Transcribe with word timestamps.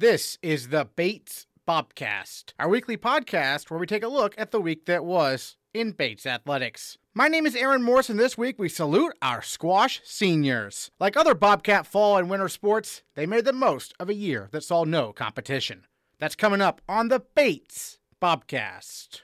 This 0.00 0.38
is 0.42 0.68
the 0.68 0.84
Bates 0.84 1.48
Bobcast, 1.66 2.52
our 2.56 2.68
weekly 2.68 2.96
podcast 2.96 3.68
where 3.68 3.80
we 3.80 3.86
take 3.86 4.04
a 4.04 4.06
look 4.06 4.32
at 4.38 4.52
the 4.52 4.60
week 4.60 4.86
that 4.86 5.04
was 5.04 5.56
in 5.74 5.90
Bates 5.90 6.24
athletics. 6.24 6.98
My 7.14 7.26
name 7.26 7.46
is 7.46 7.56
Aaron 7.56 7.82
Morris, 7.82 8.08
and 8.08 8.16
this 8.16 8.38
week 8.38 8.60
we 8.60 8.68
salute 8.68 9.12
our 9.20 9.42
squash 9.42 10.00
seniors. 10.04 10.92
Like 11.00 11.16
other 11.16 11.34
Bobcat 11.34 11.84
fall 11.84 12.16
and 12.16 12.30
winter 12.30 12.48
sports, 12.48 13.02
they 13.16 13.26
made 13.26 13.44
the 13.44 13.52
most 13.52 13.92
of 13.98 14.08
a 14.08 14.14
year 14.14 14.48
that 14.52 14.62
saw 14.62 14.84
no 14.84 15.12
competition. 15.12 15.84
That's 16.20 16.36
coming 16.36 16.60
up 16.60 16.80
on 16.88 17.08
the 17.08 17.18
Bates 17.34 17.98
Bobcast. 18.22 19.22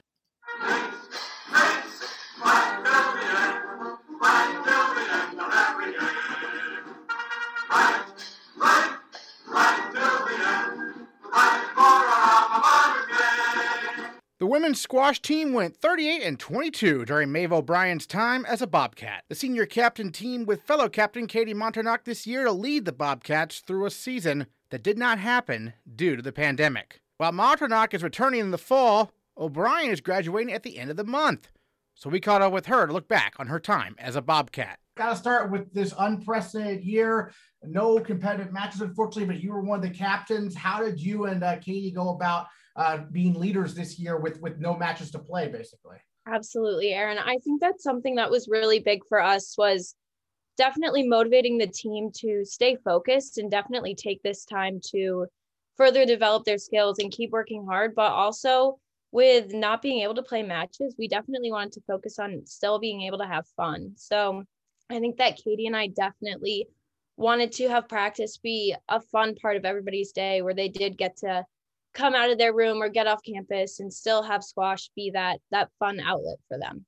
The 14.45 14.51
women's 14.51 14.79
squash 14.79 15.19
team 15.23 15.53
went 15.53 15.75
38 15.75 16.21
and 16.21 16.39
22 16.39 17.05
during 17.05 17.31
Maeve 17.31 17.51
O'Brien's 17.51 18.05
time 18.05 18.45
as 18.45 18.61
a 18.61 18.67
Bobcat. 18.67 19.23
The 19.27 19.33
senior 19.33 19.65
captain 19.65 20.11
team 20.11 20.45
with 20.45 20.61
fellow 20.61 20.87
captain 20.87 21.25
Katie 21.25 21.55
Montagnard 21.55 22.01
this 22.05 22.27
year 22.27 22.43
to 22.43 22.51
lead 22.51 22.85
the 22.85 22.91
Bobcats 22.91 23.61
through 23.61 23.87
a 23.87 23.89
season 23.89 24.45
that 24.69 24.83
did 24.83 24.99
not 24.99 25.17
happen 25.17 25.73
due 25.95 26.15
to 26.15 26.21
the 26.21 26.31
pandemic. 26.31 27.01
While 27.17 27.31
Montagnard 27.31 27.91
is 27.95 28.03
returning 28.03 28.41
in 28.41 28.51
the 28.51 28.59
fall, 28.59 29.11
O'Brien 29.35 29.89
is 29.89 29.99
graduating 29.99 30.53
at 30.53 30.61
the 30.61 30.77
end 30.77 30.91
of 30.91 30.97
the 30.97 31.03
month. 31.03 31.49
So 31.95 32.11
we 32.11 32.19
caught 32.19 32.43
up 32.43 32.53
with 32.53 32.67
her 32.67 32.85
to 32.85 32.93
look 32.93 33.07
back 33.07 33.33
on 33.39 33.47
her 33.47 33.59
time 33.59 33.95
as 33.97 34.15
a 34.15 34.21
Bobcat. 34.21 34.77
Got 34.95 35.09
to 35.09 35.15
start 35.15 35.49
with 35.49 35.73
this 35.73 35.91
unprecedented 35.97 36.83
year. 36.83 37.31
No 37.67 37.99
competitive 37.99 38.51
matches, 38.51 38.81
unfortunately, 38.81 39.33
but 39.33 39.43
you 39.43 39.51
were 39.51 39.61
one 39.61 39.83
of 39.83 39.89
the 39.89 39.97
captains. 39.97 40.55
How 40.55 40.83
did 40.83 40.99
you 40.99 41.25
and 41.25 41.43
uh, 41.43 41.57
Katie 41.57 41.91
go 41.91 42.09
about 42.09 42.47
uh, 42.75 42.99
being 43.11 43.33
leaders 43.33 43.73
this 43.73 43.99
year 43.99 44.17
with 44.17 44.41
with 44.41 44.59
no 44.59 44.75
matches 44.75 45.11
to 45.11 45.19
play, 45.19 45.47
basically? 45.47 45.97
Absolutely, 46.27 46.93
Aaron. 46.93 47.19
I 47.19 47.37
think 47.43 47.61
that's 47.61 47.83
something 47.83 48.15
that 48.15 48.31
was 48.31 48.47
really 48.47 48.79
big 48.79 49.05
for 49.07 49.21
us 49.21 49.55
was 49.57 49.95
definitely 50.57 51.07
motivating 51.07 51.57
the 51.57 51.67
team 51.67 52.09
to 52.15 52.43
stay 52.45 52.77
focused 52.83 53.37
and 53.37 53.51
definitely 53.51 53.93
take 53.93 54.21
this 54.23 54.45
time 54.45 54.79
to 54.91 55.27
further 55.75 56.05
develop 56.05 56.45
their 56.45 56.57
skills 56.57 56.99
and 56.99 57.11
keep 57.11 57.31
working 57.31 57.65
hard, 57.65 57.93
but 57.95 58.11
also 58.11 58.79
with 59.11 59.53
not 59.53 59.81
being 59.81 60.01
able 60.01 60.15
to 60.15 60.23
play 60.23 60.43
matches, 60.43 60.95
we 60.97 61.07
definitely 61.07 61.51
wanted 61.51 61.73
to 61.73 61.81
focus 61.87 62.19
on 62.19 62.45
still 62.45 62.79
being 62.79 63.01
able 63.01 63.17
to 63.17 63.25
have 63.25 63.45
fun. 63.55 63.91
So 63.95 64.43
I 64.89 64.99
think 64.99 65.17
that 65.17 65.37
Katie 65.37 65.67
and 65.67 65.75
I 65.75 65.87
definitely 65.87 66.67
wanted 67.17 67.51
to 67.53 67.69
have 67.69 67.87
practice 67.87 68.37
be 68.37 68.75
a 68.89 68.99
fun 68.99 69.35
part 69.35 69.55
of 69.55 69.65
everybody's 69.65 70.11
day 70.11 70.41
where 70.41 70.53
they 70.53 70.69
did 70.69 70.97
get 70.97 71.17
to 71.17 71.45
come 71.93 72.13
out 72.13 72.29
of 72.29 72.37
their 72.37 72.53
room 72.53 72.81
or 72.81 72.89
get 72.89 73.07
off 73.07 73.23
campus 73.23 73.79
and 73.79 73.91
still 73.91 74.21
have 74.21 74.43
squash 74.43 74.89
be 74.95 75.11
that 75.11 75.39
that 75.51 75.69
fun 75.79 75.99
outlet 75.99 76.37
for 76.47 76.59
them. 76.59 76.85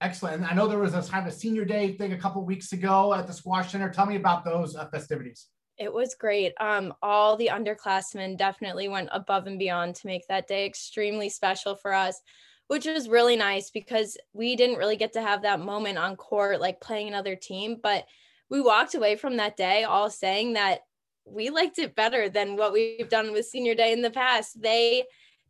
Excellent. 0.00 0.36
And 0.36 0.44
I 0.44 0.54
know 0.54 0.68
there 0.68 0.78
was 0.78 0.94
a 0.94 1.02
kind 1.02 1.26
of 1.26 1.32
a 1.32 1.36
senior 1.36 1.64
day 1.64 1.92
thing 1.92 2.12
a 2.12 2.18
couple 2.18 2.44
weeks 2.44 2.72
ago 2.72 3.14
at 3.14 3.26
the 3.26 3.32
squash 3.32 3.72
center. 3.72 3.90
Tell 3.90 4.06
me 4.06 4.16
about 4.16 4.44
those 4.44 4.76
uh, 4.76 4.86
festivities. 4.88 5.46
It 5.78 5.92
was 5.92 6.14
great. 6.14 6.52
Um, 6.60 6.94
all 7.02 7.36
the 7.36 7.50
underclassmen 7.52 8.38
definitely 8.38 8.88
went 8.88 9.08
above 9.12 9.46
and 9.46 9.58
beyond 9.58 9.94
to 9.96 10.06
make 10.06 10.26
that 10.28 10.46
day 10.46 10.64
extremely 10.64 11.28
special 11.28 11.76
for 11.76 11.92
us, 11.92 12.20
which 12.68 12.86
was 12.86 13.08
really 13.08 13.36
nice 13.36 13.70
because 13.70 14.16
we 14.32 14.54
didn't 14.54 14.78
really 14.78 14.96
get 14.96 15.14
to 15.14 15.22
have 15.22 15.42
that 15.42 15.60
moment 15.60 15.98
on 15.98 16.16
court, 16.16 16.60
like 16.60 16.80
playing 16.80 17.08
another 17.08 17.36
team. 17.36 17.76
But 17.82 18.06
we 18.50 18.60
walked 18.60 18.94
away 18.94 19.16
from 19.16 19.36
that 19.36 19.56
day 19.56 19.84
all 19.84 20.10
saying 20.10 20.54
that 20.54 20.80
we 21.24 21.50
liked 21.50 21.78
it 21.78 21.96
better 21.96 22.28
than 22.28 22.56
what 22.56 22.72
we've 22.72 23.08
done 23.08 23.32
with 23.32 23.46
senior 23.46 23.74
day 23.74 23.92
in 23.92 24.02
the 24.02 24.10
past. 24.10 24.60
They 24.60 25.04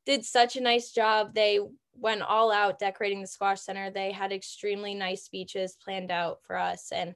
did 0.06 0.24
such 0.24 0.56
a 0.56 0.62
nice 0.62 0.90
job. 0.92 1.34
They 1.34 1.60
went 1.94 2.22
all 2.22 2.52
out 2.52 2.78
decorating 2.78 3.20
the 3.20 3.26
squash 3.26 3.60
center. 3.60 3.90
They 3.90 4.12
had 4.12 4.32
extremely 4.32 4.94
nice 4.94 5.24
speeches 5.24 5.76
planned 5.82 6.10
out 6.10 6.38
for 6.46 6.56
us, 6.56 6.92
and 6.92 7.14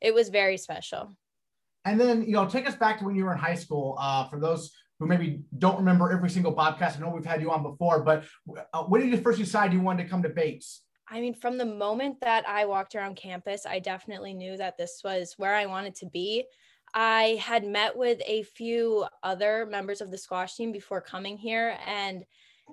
it 0.00 0.14
was 0.14 0.28
very 0.28 0.56
special. 0.58 1.16
And 1.84 2.00
then, 2.00 2.22
you 2.22 2.32
know, 2.32 2.46
take 2.46 2.68
us 2.68 2.76
back 2.76 2.98
to 2.98 3.04
when 3.04 3.16
you 3.16 3.24
were 3.24 3.32
in 3.32 3.38
high 3.38 3.54
school. 3.54 3.96
Uh, 3.98 4.28
for 4.28 4.38
those 4.38 4.72
who 4.98 5.06
maybe 5.06 5.42
don't 5.58 5.78
remember 5.78 6.12
every 6.12 6.30
single 6.30 6.54
podcast, 6.54 6.96
I 6.96 7.00
know 7.00 7.10
we've 7.10 7.24
had 7.24 7.40
you 7.40 7.50
on 7.50 7.62
before, 7.62 8.02
but 8.02 8.24
uh, 8.72 8.84
when 8.84 9.00
did 9.00 9.10
you 9.10 9.16
first 9.16 9.38
decide 9.38 9.72
you 9.72 9.80
wanted 9.80 10.04
to 10.04 10.08
come 10.08 10.22
to 10.22 10.28
Bates? 10.28 10.82
I 11.12 11.20
mean, 11.20 11.34
from 11.34 11.58
the 11.58 11.66
moment 11.66 12.20
that 12.22 12.48
I 12.48 12.64
walked 12.64 12.94
around 12.94 13.16
campus, 13.16 13.66
I 13.66 13.80
definitely 13.80 14.32
knew 14.32 14.56
that 14.56 14.78
this 14.78 15.02
was 15.04 15.34
where 15.36 15.54
I 15.54 15.66
wanted 15.66 15.94
to 15.96 16.06
be. 16.06 16.44
I 16.94 17.38
had 17.38 17.66
met 17.66 17.94
with 17.94 18.22
a 18.26 18.44
few 18.44 19.04
other 19.22 19.66
members 19.66 20.00
of 20.00 20.10
the 20.10 20.16
squash 20.16 20.56
team 20.56 20.72
before 20.72 21.02
coming 21.02 21.36
here, 21.36 21.76
and 21.86 22.24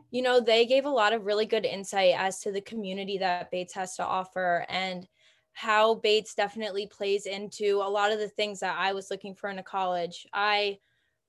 you 0.09 0.21
know, 0.21 0.39
they 0.39 0.65
gave 0.65 0.85
a 0.85 0.89
lot 0.89 1.11
of 1.11 1.25
really 1.25 1.45
good 1.45 1.65
insight 1.65 2.13
as 2.17 2.39
to 2.39 2.51
the 2.53 2.61
community 2.61 3.17
that 3.17 3.51
Bates 3.51 3.73
has 3.73 3.95
to 3.97 4.05
offer 4.05 4.65
and 4.69 5.05
how 5.51 5.95
Bates 5.95 6.33
definitely 6.33 6.87
plays 6.87 7.25
into 7.25 7.81
a 7.83 7.89
lot 7.89 8.13
of 8.13 8.19
the 8.19 8.29
things 8.29 8.61
that 8.61 8.77
I 8.79 8.93
was 8.93 9.11
looking 9.11 9.35
for 9.35 9.49
in 9.49 9.59
a 9.59 9.63
college. 9.63 10.25
I 10.33 10.77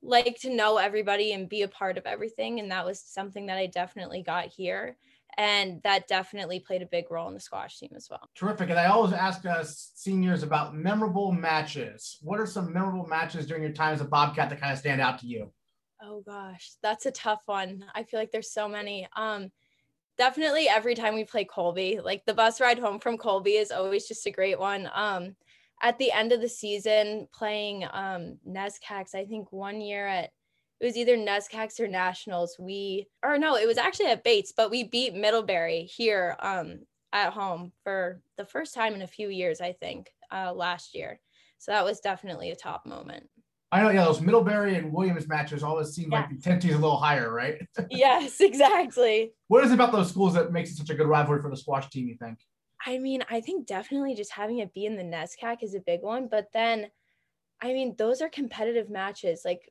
like 0.01 0.39
to 0.43 0.55
know 0.55 0.77
everybody 0.77 1.33
and 1.33 1.49
be 1.49 1.63
a 1.63 1.69
part 1.69 1.99
of 1.99 2.07
everything, 2.07 2.61
and 2.61 2.71
that 2.71 2.87
was 2.87 3.01
something 3.01 3.47
that 3.47 3.59
I 3.59 3.67
definitely 3.67 4.23
got 4.23 4.47
here 4.47 4.97
and 5.37 5.81
that 5.83 6.09
definitely 6.09 6.61
played 6.61 6.83
a 6.83 6.87
big 6.87 7.11
role 7.11 7.29
in 7.29 7.35
the 7.35 7.41
squash 7.41 7.79
team 7.79 7.91
as 7.97 8.09
well. 8.11 8.29
Terrific. 8.35 8.71
And 8.71 8.79
I 8.79 8.87
always 8.87 9.13
ask 9.13 9.45
us 9.47 9.93
seniors 9.95 10.43
about 10.43 10.75
memorable 10.75 11.33
matches. 11.33 12.19
What 12.23 12.41
are 12.41 12.47
some 12.47 12.73
memorable 12.73 13.07
matches 13.07 13.47
during 13.47 13.63
your 13.63 13.73
time 13.73 13.95
as 13.95 14.01
a 14.01 14.05
Bobcat 14.05 14.51
that 14.51 14.61
kind 14.61 14.73
of 14.73 14.79
stand 14.79 15.01
out 15.01 15.19
to 15.21 15.27
you? 15.27 15.53
Oh 16.03 16.23
gosh, 16.25 16.73
that's 16.83 17.07
a 17.07 17.11
tough 17.11 17.43
one. 17.47 17.85
I 17.95 18.05
feel 18.05 18.19
like 18.19 18.33
there's 18.33 18.53
so 18.53 18.69
many. 18.69 19.07
Um, 19.17 19.51
definitely 20.17 20.69
every 20.69 20.95
time 20.95 21.15
we 21.15 21.25
play 21.25 21.45
Colby, 21.45 22.01
like 22.03 22.25
the 22.25 22.35
bus 22.35 22.61
ride 22.61 22.79
home 22.79 23.01
from 23.01 23.19
Colby 23.19 23.53
is 23.53 23.71
always 23.71 24.09
just 24.09 24.27
a 24.27 24.31
great 24.31 24.59
one. 24.59 24.91
Um, 24.95 25.37
at 25.83 25.99
the 25.99 26.13
end 26.13 26.33
of 26.33 26.41
the 26.41 26.49
season, 26.49 27.27
playing 27.33 27.85
um, 27.91 28.39
NESCACs, 28.47 29.15
I 29.15 29.25
think 29.25 29.51
one 29.51 29.81
year 29.81 30.07
at 30.07 30.31
it 30.81 30.85
was 30.87 30.97
either 30.97 31.17
NESCACs 31.17 31.79
or 31.79 31.89
Nationals. 31.89 32.57
We 32.59 33.09
or 33.23 33.39
no, 33.39 33.57
it 33.57 33.67
was 33.67 33.79
actually 33.79 34.07
at 34.07 34.25
Bates, 34.25 34.53
but 34.57 34.71
we 34.71 34.85
beat 34.85 35.15
Middlebury 35.15 35.83
here 35.83 36.37
um, 36.41 36.81
at 37.13 37.33
home 37.33 37.73
for 37.85 38.21
the 38.39 38.47
first 38.47 38.75
time 38.75 38.95
in 38.95 39.03
a 39.03 39.07
few 39.07 39.29
years, 39.29 39.61
I 39.61 39.73
think, 39.73 40.11
uh, 40.33 40.53
last 40.55 40.95
year. 40.95 41.21
So 41.59 41.73
that 41.73 41.85
was 41.85 42.01
definitely 42.01 42.51
a 42.51 42.57
top 42.57 42.87
moment. 42.87 43.29
I 43.73 43.83
know, 43.83 43.91
yeah, 43.91 44.05
those 44.05 44.21
Middlebury 44.21 44.75
and 44.77 44.93
Williams 44.93 45.29
matches 45.29 45.63
always 45.63 45.91
seem 45.91 46.11
yeah. 46.11 46.21
like 46.21 46.29
the 46.31 46.37
intensity 46.37 46.71
is 46.73 46.79
a 46.79 46.81
little 46.81 46.97
higher, 46.97 47.33
right? 47.33 47.61
yes, 47.91 48.41
exactly. 48.41 49.33
What 49.47 49.65
is 49.65 49.71
it 49.71 49.75
about 49.75 49.93
those 49.93 50.09
schools 50.09 50.35
that 50.35 50.51
makes 50.51 50.71
it 50.71 50.77
such 50.77 50.91
a 50.91 50.95
good 50.95 51.07
rivalry 51.07 51.41
for 51.41 51.51
the 51.51 51.57
squash 51.57 51.89
team, 51.91 52.09
you 52.09 52.17
think? 52.17 52.39
I 52.85 52.99
mean, 52.99 53.23
I 53.31 53.43
think 53.43 53.67
definitely 53.67 54.15
just 54.15 54.33
having 54.33 54.59
it 54.59 54.73
be 54.73 54.87
in 54.87 54.97
the 54.97 55.03
NESCAC 55.03 55.63
is 55.63 55.75
a 55.75 55.81
big 55.81 56.03
one, 56.03 56.27
but 56.29 56.47
then 56.53 56.89
I 57.63 57.75
mean, 57.75 57.95
those 57.99 58.23
are 58.23 58.29
competitive 58.29 58.89
matches. 58.89 59.43
Like 59.45 59.71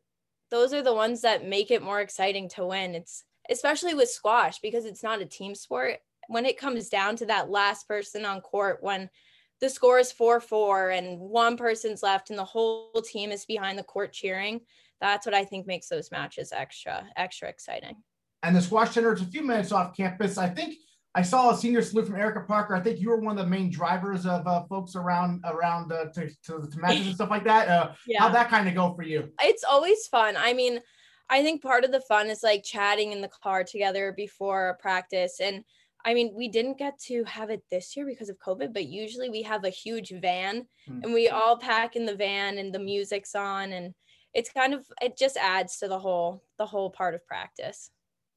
those 0.51 0.73
are 0.73 0.81
the 0.81 0.93
ones 0.93 1.21
that 1.21 1.47
make 1.47 1.71
it 1.71 1.81
more 1.81 2.01
exciting 2.01 2.49
to 2.49 2.65
win. 2.65 2.95
It's 2.95 3.23
especially 3.49 3.93
with 3.93 4.09
squash 4.09 4.59
because 4.59 4.85
it's 4.85 5.03
not 5.03 5.21
a 5.21 5.25
team 5.25 5.55
sport. 5.55 5.97
When 6.27 6.45
it 6.45 6.59
comes 6.59 6.89
down 6.89 7.15
to 7.17 7.25
that 7.27 7.49
last 7.49 7.87
person 7.87 8.25
on 8.25 8.41
court, 8.41 8.79
when 8.81 9.09
the 9.61 9.69
score 9.69 9.99
is 9.99 10.11
4 10.11 10.39
4 10.39 10.91
and 10.91 11.19
one 11.19 11.57
person's 11.57 12.03
left 12.03 12.29
and 12.29 12.39
the 12.39 12.45
whole 12.45 12.91
team 13.03 13.31
is 13.31 13.45
behind 13.45 13.77
the 13.77 13.83
court 13.83 14.13
cheering, 14.13 14.61
that's 15.01 15.25
what 15.25 15.35
I 15.35 15.45
think 15.45 15.65
makes 15.65 15.87
those 15.87 16.11
matches 16.11 16.51
extra, 16.51 17.05
extra 17.15 17.49
exciting. 17.49 17.97
And 18.43 18.55
the 18.55 18.61
squash 18.61 18.91
center 18.91 19.13
is 19.13 19.21
a 19.21 19.25
few 19.25 19.43
minutes 19.43 19.71
off 19.71 19.95
campus. 19.95 20.37
I 20.37 20.49
think 20.49 20.75
I 21.15 21.23
saw 21.23 21.51
a 21.51 21.57
senior 21.57 21.81
salute 21.81 22.05
from 22.05 22.15
Erica 22.15 22.41
Parker. 22.41 22.75
I 22.75 22.81
think 22.81 22.99
you 22.99 23.09
were 23.09 23.19
one 23.19 23.37
of 23.37 23.43
the 23.43 23.49
main 23.49 23.71
drivers 23.71 24.25
of 24.25 24.45
uh, 24.45 24.63
folks 24.65 24.95
around 24.95 25.43
around 25.43 25.91
uh, 25.91 26.05
to, 26.13 26.27
to, 26.45 26.69
to, 26.69 26.79
matches 26.79 27.07
and 27.07 27.15
stuff 27.15 27.31
like 27.31 27.43
that. 27.45 27.67
Uh, 27.67 27.91
yeah. 28.05 28.21
How'd 28.21 28.35
that 28.35 28.49
kind 28.49 28.67
of 28.67 28.75
go 28.75 28.93
for 28.93 29.03
you? 29.03 29.31
It's 29.41 29.63
always 29.63 30.05
fun. 30.07 30.35
I 30.37 30.53
mean, 30.53 30.79
I 31.29 31.41
think 31.41 31.63
part 31.63 31.83
of 31.83 31.91
the 31.91 32.01
fun 32.01 32.27
is 32.29 32.43
like 32.43 32.63
chatting 32.63 33.11
in 33.11 33.21
the 33.21 33.29
car 33.43 33.63
together 33.63 34.13
before 34.15 34.77
practice. 34.81 35.39
And 35.41 35.63
I 36.05 36.13
mean, 36.13 36.33
we 36.35 36.47
didn't 36.47 36.77
get 36.77 36.99
to 37.07 37.23
have 37.23 37.49
it 37.49 37.63
this 37.71 37.97
year 37.97 38.05
because 38.05 38.29
of 38.29 38.37
COVID, 38.37 38.71
but 38.73 38.85
usually 38.85 39.29
we 39.29 39.41
have 39.43 39.65
a 39.65 39.69
huge 39.69 40.13
van 40.21 40.67
mm-hmm. 40.87 41.03
and 41.03 41.13
we 41.13 41.29
all 41.29 41.57
pack 41.57 41.95
in 41.95 42.05
the 42.05 42.15
van 42.15 42.59
and 42.59 42.73
the 42.73 42.79
music's 42.79 43.33
on 43.35 43.73
and 43.73 43.93
it's 44.33 44.51
kind 44.51 44.73
of 44.73 44.85
it 45.01 45.17
just 45.17 45.37
adds 45.37 45.77
to 45.79 45.87
the 45.87 45.97
whole 45.97 46.43
the 46.57 46.65
whole 46.65 46.89
part 46.89 47.15
of 47.15 47.25
practice 47.25 47.89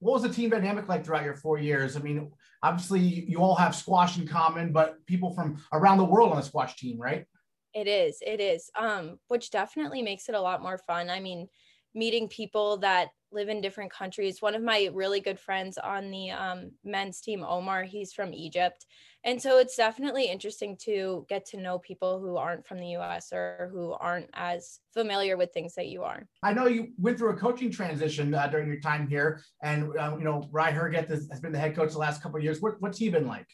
what 0.02 0.14
was 0.14 0.22
the 0.22 0.28
team 0.28 0.50
dynamic 0.50 0.88
like 0.88 1.04
throughout 1.04 1.25
your 1.25 1.37
four 1.37 1.58
years? 1.58 1.96
I 1.96 2.00
mean, 2.00 2.32
obviously 2.60 3.00
you 3.00 3.38
all 3.38 3.54
have 3.54 3.72
squash 3.72 4.19
in 4.19 4.26
common, 4.26 4.72
but 4.72 4.96
people 5.06 5.32
from 5.32 5.62
around 5.72 5.99
the 5.99 6.04
world 6.04 6.32
on 6.32 6.37
the 6.37 6.43
squash 6.43 6.75
team, 6.75 7.00
right? 7.00 7.25
It 7.72 7.87
is. 7.87 8.19
It 8.20 8.40
is. 8.40 8.69
Um, 8.76 9.20
which 9.28 9.50
definitely 9.50 10.02
makes 10.02 10.28
it 10.28 10.34
a 10.34 10.40
lot 10.40 10.60
more 10.60 10.78
fun. 10.88 11.08
I 11.08 11.20
mean, 11.20 11.46
meeting 11.94 12.26
people 12.26 12.78
that 12.78 13.10
live 13.32 13.49
in 13.49 13.61
different 13.61 13.93
countries. 13.93 14.43
One 14.43 14.55
of 14.55 14.62
my 14.62 14.90
really 14.93 15.20
good 15.20 15.38
friends 15.38 15.79
on 15.79 16.11
the 16.11 16.31
um, 16.31 16.73
men's 16.84 17.20
team, 17.20 17.44
Omar, 17.44 17.84
he's 17.84 18.12
from 18.12 18.34
Egypt. 18.34 18.87
And 19.25 19.40
so 19.40 19.58
it's 19.58 19.76
definitely 19.76 20.25
interesting 20.25 20.76
to 20.82 21.25
get 21.29 21.46
to 21.46 21.56
know 21.56 21.79
people 21.79 22.20
who 22.20 22.37
aren't 22.37 22.67
from 22.67 22.81
the 22.81 22.96
US 22.96 23.32
or 23.32 23.70
who 23.73 23.93
aren't 23.93 24.29
as 24.34 24.81
familiar 24.93 25.37
with 25.37 25.52
things 25.52 25.75
that 25.75 25.87
you 25.87 26.02
are. 26.02 26.26
I 26.43 26.52
know 26.52 26.67
you 26.67 26.88
went 26.99 27.19
through 27.19 27.31
a 27.31 27.37
coaching 27.37 27.70
transition 27.70 28.34
uh, 28.34 28.46
during 28.49 28.67
your 28.67 28.81
time 28.81 29.06
here. 29.06 29.43
And, 29.62 29.96
uh, 29.96 30.17
you 30.19 30.25
know, 30.25 30.49
Rei 30.50 30.73
Hergeth 30.73 31.08
has 31.08 31.40
been 31.40 31.52
the 31.52 31.58
head 31.58 31.76
coach 31.76 31.93
the 31.93 31.99
last 31.99 32.23
couple 32.23 32.38
of 32.38 32.44
years. 32.44 32.61
What, 32.61 32.81
what's 32.81 32.99
he 32.99 33.11
been 33.11 33.26
like? 33.26 33.46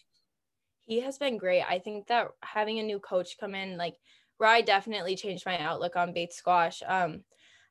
He 0.86 1.00
has 1.00 1.18
been 1.18 1.36
great. 1.36 1.64
I 1.68 1.80
think 1.80 2.06
that 2.06 2.28
having 2.42 2.78
a 2.78 2.82
new 2.82 2.98
coach 2.98 3.36
come 3.38 3.54
in, 3.54 3.76
like, 3.76 3.96
Rei 4.40 4.62
definitely 4.62 5.16
changed 5.16 5.44
my 5.44 5.58
outlook 5.58 5.96
on 5.96 6.14
Bates 6.14 6.36
squash. 6.36 6.82
Um, 6.86 7.24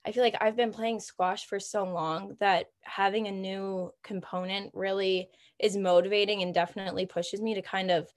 I 0.08 0.14
feel 0.14 0.24
like 0.24 0.38
I've 0.40 0.56
been 0.56 0.72
playing 0.72 1.02
squash 1.02 1.46
for 1.46 1.60
so 1.60 1.84
long 1.84 2.38
that 2.40 2.68
having 2.84 3.28
a 3.28 3.32
new 3.32 3.92
component 4.04 4.72
really 4.74 5.30
is 5.60 5.76
motivating 5.76 6.42
and 6.42 6.54
definitely 6.54 7.06
pushes 7.06 7.42
me 7.42 7.54
to 7.56 7.62
kind 7.62 7.92
of 7.92 8.08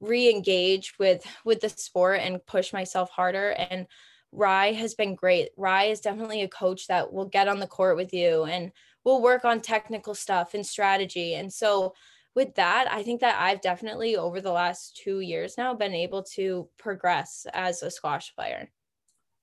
re-engage 0.00 0.94
with 0.98 1.26
with 1.44 1.60
the 1.60 1.70
sport 1.70 2.20
and 2.20 2.44
push 2.46 2.74
myself 2.74 3.10
harder 3.10 3.52
and 3.52 3.86
Rei 4.32 4.74
has 4.74 4.94
been 4.94 5.14
great. 5.14 5.48
Rei 5.56 5.90
is 5.90 6.00
definitely 6.00 6.42
a 6.42 6.48
coach 6.48 6.86
that 6.88 7.12
will 7.12 7.24
get 7.24 7.48
on 7.48 7.58
the 7.58 7.66
court 7.66 7.96
with 7.96 8.12
you 8.12 8.44
and 8.44 8.70
will 9.04 9.22
work 9.22 9.44
on 9.44 9.60
technical 9.60 10.14
stuff 10.14 10.54
and 10.54 10.64
strategy. 10.64 11.34
And 11.34 11.52
so 11.52 11.94
with 12.34 12.54
that, 12.54 12.86
I 12.90 13.02
think 13.02 13.20
that 13.22 13.40
I've 13.40 13.60
definitely 13.60 14.16
over 14.16 14.40
the 14.40 14.52
last 14.52 15.00
2 15.02 15.20
years 15.20 15.56
now 15.58 15.74
been 15.74 15.94
able 15.94 16.22
to 16.34 16.68
progress 16.78 17.46
as 17.54 17.82
a 17.82 17.90
squash 17.90 18.34
player. 18.34 18.70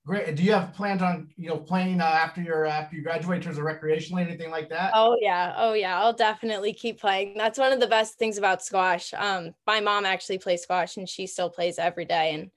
Great. 0.08 0.36
Do 0.36 0.42
you 0.42 0.54
have 0.54 0.72
plans 0.72 1.02
on 1.02 1.28
you 1.36 1.50
know 1.50 1.58
playing 1.58 2.00
uh, 2.00 2.04
after 2.04 2.40
your 2.40 2.64
uh, 2.64 2.70
after 2.70 2.96
you 2.96 3.02
graduate 3.02 3.36
in 3.36 3.42
terms 3.42 3.58
of 3.58 3.64
recreationally 3.64 4.22
anything 4.22 4.50
like 4.50 4.70
that? 4.70 4.92
Oh 4.94 5.18
yeah, 5.20 5.52
oh 5.58 5.74
yeah. 5.74 6.00
I'll 6.00 6.14
definitely 6.14 6.72
keep 6.72 6.98
playing. 6.98 7.34
That's 7.36 7.58
one 7.58 7.72
of 7.72 7.80
the 7.80 7.86
best 7.86 8.18
things 8.18 8.38
about 8.38 8.62
squash. 8.62 9.12
Um, 9.12 9.50
my 9.66 9.80
mom 9.80 10.06
actually 10.06 10.38
plays 10.38 10.62
squash 10.62 10.96
and 10.96 11.06
she 11.06 11.26
still 11.26 11.50
plays 11.50 11.78
every 11.78 12.06
day, 12.06 12.32
and 12.32 12.50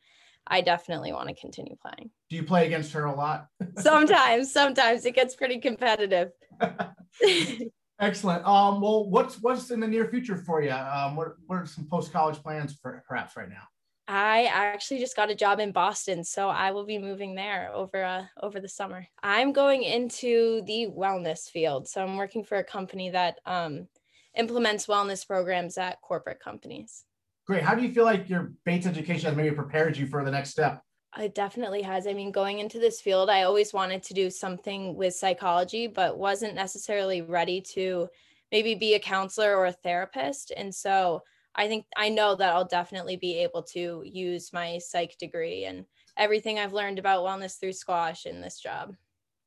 I 0.47 0.61
definitely 0.61 1.11
want 1.11 1.27
to 1.27 1.35
continue 1.35 1.75
playing. 1.75 2.09
Do 2.29 2.37
you 2.37 2.43
play 2.43 2.67
against 2.67 2.93
her 2.93 3.03
a 3.03 3.13
lot? 3.13 3.47
sometimes, 3.77 4.53
sometimes 4.53 5.05
it 5.05 5.13
gets 5.13 5.35
pretty 5.35 5.59
competitive. 5.59 6.31
Excellent. 7.99 8.47
Um, 8.47 8.79
well, 8.79 9.09
what's 9.09 9.41
what's 9.41 9.71
in 9.71 9.81
the 9.81 9.87
near 9.89 10.07
future 10.07 10.37
for 10.37 10.61
you? 10.61 10.71
Um, 10.71 11.17
what 11.17 11.33
what 11.47 11.57
are 11.57 11.65
some 11.65 11.85
post 11.89 12.13
college 12.13 12.37
plans 12.41 12.79
for 12.81 13.03
perhaps 13.09 13.35
right 13.35 13.49
now? 13.49 13.63
I 14.07 14.45
actually 14.45 14.99
just 14.99 15.15
got 15.15 15.29
a 15.29 15.35
job 15.35 15.59
in 15.59 15.71
Boston, 15.71 16.23
so 16.23 16.49
I 16.49 16.71
will 16.71 16.85
be 16.85 16.97
moving 16.97 17.35
there 17.35 17.71
over 17.73 18.03
uh, 18.03 18.25
over 18.41 18.59
the 18.59 18.67
summer. 18.67 19.07
I'm 19.23 19.53
going 19.53 19.83
into 19.83 20.63
the 20.65 20.87
wellness 20.87 21.49
field, 21.49 21.87
so 21.87 22.03
I'm 22.03 22.17
working 22.17 22.43
for 22.43 22.57
a 22.57 22.63
company 22.63 23.09
that 23.11 23.39
um, 23.45 23.87
implements 24.35 24.87
wellness 24.87 25.25
programs 25.25 25.77
at 25.77 26.01
corporate 26.01 26.39
companies. 26.39 27.05
Great. 27.47 27.63
How 27.63 27.75
do 27.75 27.83
you 27.83 27.93
feel 27.93 28.05
like 28.05 28.29
your 28.29 28.53
Bates 28.65 28.85
education 28.85 29.27
has 29.27 29.35
maybe 29.35 29.55
prepared 29.55 29.97
you 29.97 30.07
for 30.07 30.23
the 30.23 30.31
next 30.31 30.49
step? 30.49 30.83
It 31.17 31.35
definitely 31.35 31.81
has. 31.81 32.07
I 32.07 32.13
mean, 32.13 32.31
going 32.31 32.59
into 32.59 32.79
this 32.79 33.01
field, 33.01 33.29
I 33.29 33.43
always 33.43 33.73
wanted 33.73 34.03
to 34.03 34.13
do 34.13 34.29
something 34.29 34.95
with 34.95 35.13
psychology, 35.13 35.87
but 35.87 36.17
wasn't 36.17 36.55
necessarily 36.55 37.21
ready 37.21 37.59
to 37.73 38.07
maybe 38.51 38.75
be 38.75 38.93
a 38.93 38.99
counselor 38.99 39.55
or 39.55 39.65
a 39.65 39.73
therapist. 39.73 40.53
And 40.55 40.73
so 40.73 41.23
I 41.55 41.67
think 41.67 41.85
I 41.97 42.09
know 42.09 42.35
that 42.35 42.53
I'll 42.53 42.65
definitely 42.65 43.17
be 43.17 43.39
able 43.39 43.63
to 43.63 44.03
use 44.05 44.53
my 44.53 44.77
psych 44.77 45.17
degree 45.17 45.65
and 45.65 45.85
everything 46.17 46.59
I've 46.59 46.73
learned 46.73 46.99
about 46.99 47.23
wellness 47.23 47.59
through 47.59 47.73
squash 47.73 48.25
in 48.25 48.41
this 48.41 48.59
job. 48.59 48.95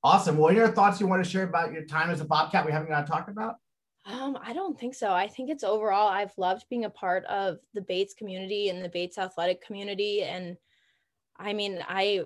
Awesome. 0.03 0.37
What 0.37 0.53
are 0.53 0.57
your 0.57 0.69
thoughts 0.69 1.01
you 1.01 1.07
want 1.07 1.25
to 1.25 1.31
share 1.31 1.45
about 1.45 1.73
your 1.73 1.85
time 1.85 2.11
as 2.11 2.21
a 2.21 2.27
Bobcat 2.27 2.67
we 2.67 2.73
haven't 2.73 2.91
got 2.91 3.07
to 3.07 3.11
talk 3.11 3.29
about? 3.29 3.57
Um, 4.07 4.39
I 4.43 4.53
don't 4.53 4.79
think 4.79 4.95
so. 4.95 5.13
I 5.13 5.27
think 5.29 5.49
it's 5.49 5.65
overall, 5.65 6.09
I've 6.09 6.37
loved 6.37 6.67
being 6.69 6.85
a 6.85 6.91
part 6.91 7.25
of 7.25 7.59
the 7.73 7.81
Bates 7.81 8.13
community 8.13 8.69
and 8.69 8.85
the 8.85 8.91
Bates 8.91 9.17
athletic 9.17 9.65
community. 9.65 10.23
And 10.23 10.59
I 11.39 11.55
mean, 11.55 11.83
I 11.89 12.25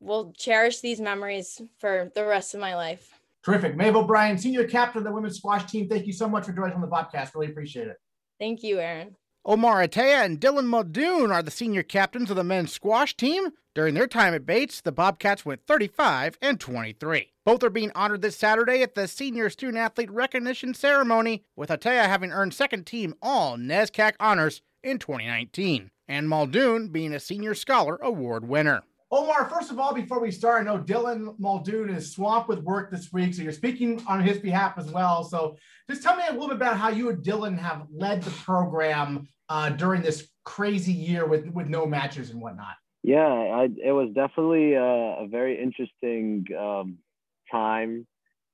will 0.00 0.32
cherish 0.36 0.80
these 0.80 1.00
memories 1.00 1.62
for 1.78 2.10
the 2.16 2.26
rest 2.26 2.54
of 2.54 2.60
my 2.60 2.74
life. 2.74 3.20
Terrific. 3.44 3.76
Maeve 3.76 3.94
O'Brien, 3.94 4.36
senior 4.36 4.66
captain 4.66 4.98
of 4.98 5.04
the 5.04 5.12
women's 5.12 5.36
squash 5.36 5.70
team. 5.70 5.88
Thank 5.88 6.06
you 6.06 6.12
so 6.12 6.28
much 6.28 6.46
for 6.46 6.52
joining 6.52 6.74
on 6.74 6.80
the 6.80 6.88
podcast. 6.88 7.34
Really 7.34 7.52
appreciate 7.52 7.86
it. 7.86 7.98
Thank 8.42 8.64
you, 8.64 8.80
Aaron. 8.80 9.14
Omar 9.44 9.86
Attia 9.86 10.24
and 10.24 10.40
Dylan 10.40 10.66
Muldoon 10.66 11.30
are 11.30 11.44
the 11.44 11.50
senior 11.52 11.84
captains 11.84 12.28
of 12.28 12.34
the 12.34 12.42
men's 12.42 12.72
squash 12.72 13.16
team. 13.16 13.50
During 13.72 13.94
their 13.94 14.08
time 14.08 14.34
at 14.34 14.44
Bates, 14.44 14.80
the 14.80 14.90
Bobcats 14.90 15.46
went 15.46 15.64
35 15.68 16.38
and 16.42 16.58
23. 16.58 17.30
Both 17.46 17.62
are 17.62 17.70
being 17.70 17.92
honored 17.94 18.20
this 18.20 18.36
Saturday 18.36 18.82
at 18.82 18.96
the 18.96 19.06
Senior 19.06 19.48
Student 19.48 19.78
Athlete 19.78 20.10
Recognition 20.10 20.74
Ceremony, 20.74 21.44
with 21.54 21.70
Attia 21.70 22.06
having 22.06 22.32
earned 22.32 22.52
second 22.52 22.84
team 22.84 23.14
All 23.22 23.56
NESCAC 23.56 24.14
honors 24.18 24.60
in 24.82 24.98
2019, 24.98 25.92
and 26.08 26.28
Muldoon 26.28 26.88
being 26.88 27.12
a 27.14 27.20
Senior 27.20 27.54
Scholar 27.54 27.96
Award 28.02 28.48
winner. 28.48 28.82
Omar, 29.14 29.46
first 29.50 29.70
of 29.70 29.78
all, 29.78 29.92
before 29.92 30.22
we 30.22 30.30
start, 30.30 30.62
I 30.62 30.64
know 30.64 30.82
Dylan 30.82 31.38
Muldoon 31.38 31.90
is 31.90 32.14
swamped 32.14 32.48
with 32.48 32.60
work 32.60 32.90
this 32.90 33.12
week, 33.12 33.34
so 33.34 33.42
you're 33.42 33.52
speaking 33.52 34.02
on 34.08 34.22
his 34.22 34.38
behalf 34.38 34.78
as 34.78 34.90
well. 34.90 35.22
So 35.22 35.58
just 35.86 36.02
tell 36.02 36.16
me 36.16 36.22
a 36.26 36.32
little 36.32 36.48
bit 36.48 36.56
about 36.56 36.78
how 36.78 36.88
you 36.88 37.10
and 37.10 37.22
Dylan 37.22 37.58
have 37.58 37.86
led 37.92 38.22
the 38.22 38.30
program 38.30 39.28
uh, 39.50 39.68
during 39.68 40.00
this 40.00 40.30
crazy 40.44 40.94
year 40.94 41.26
with, 41.26 41.46
with 41.48 41.66
no 41.66 41.84
matches 41.84 42.30
and 42.30 42.40
whatnot. 42.40 42.74
Yeah, 43.02 43.18
I, 43.18 43.64
it 43.84 43.92
was 43.92 44.08
definitely 44.14 44.72
a, 44.72 44.82
a 44.82 45.26
very 45.28 45.62
interesting 45.62 46.46
um, 46.58 46.96
time. 47.50 48.06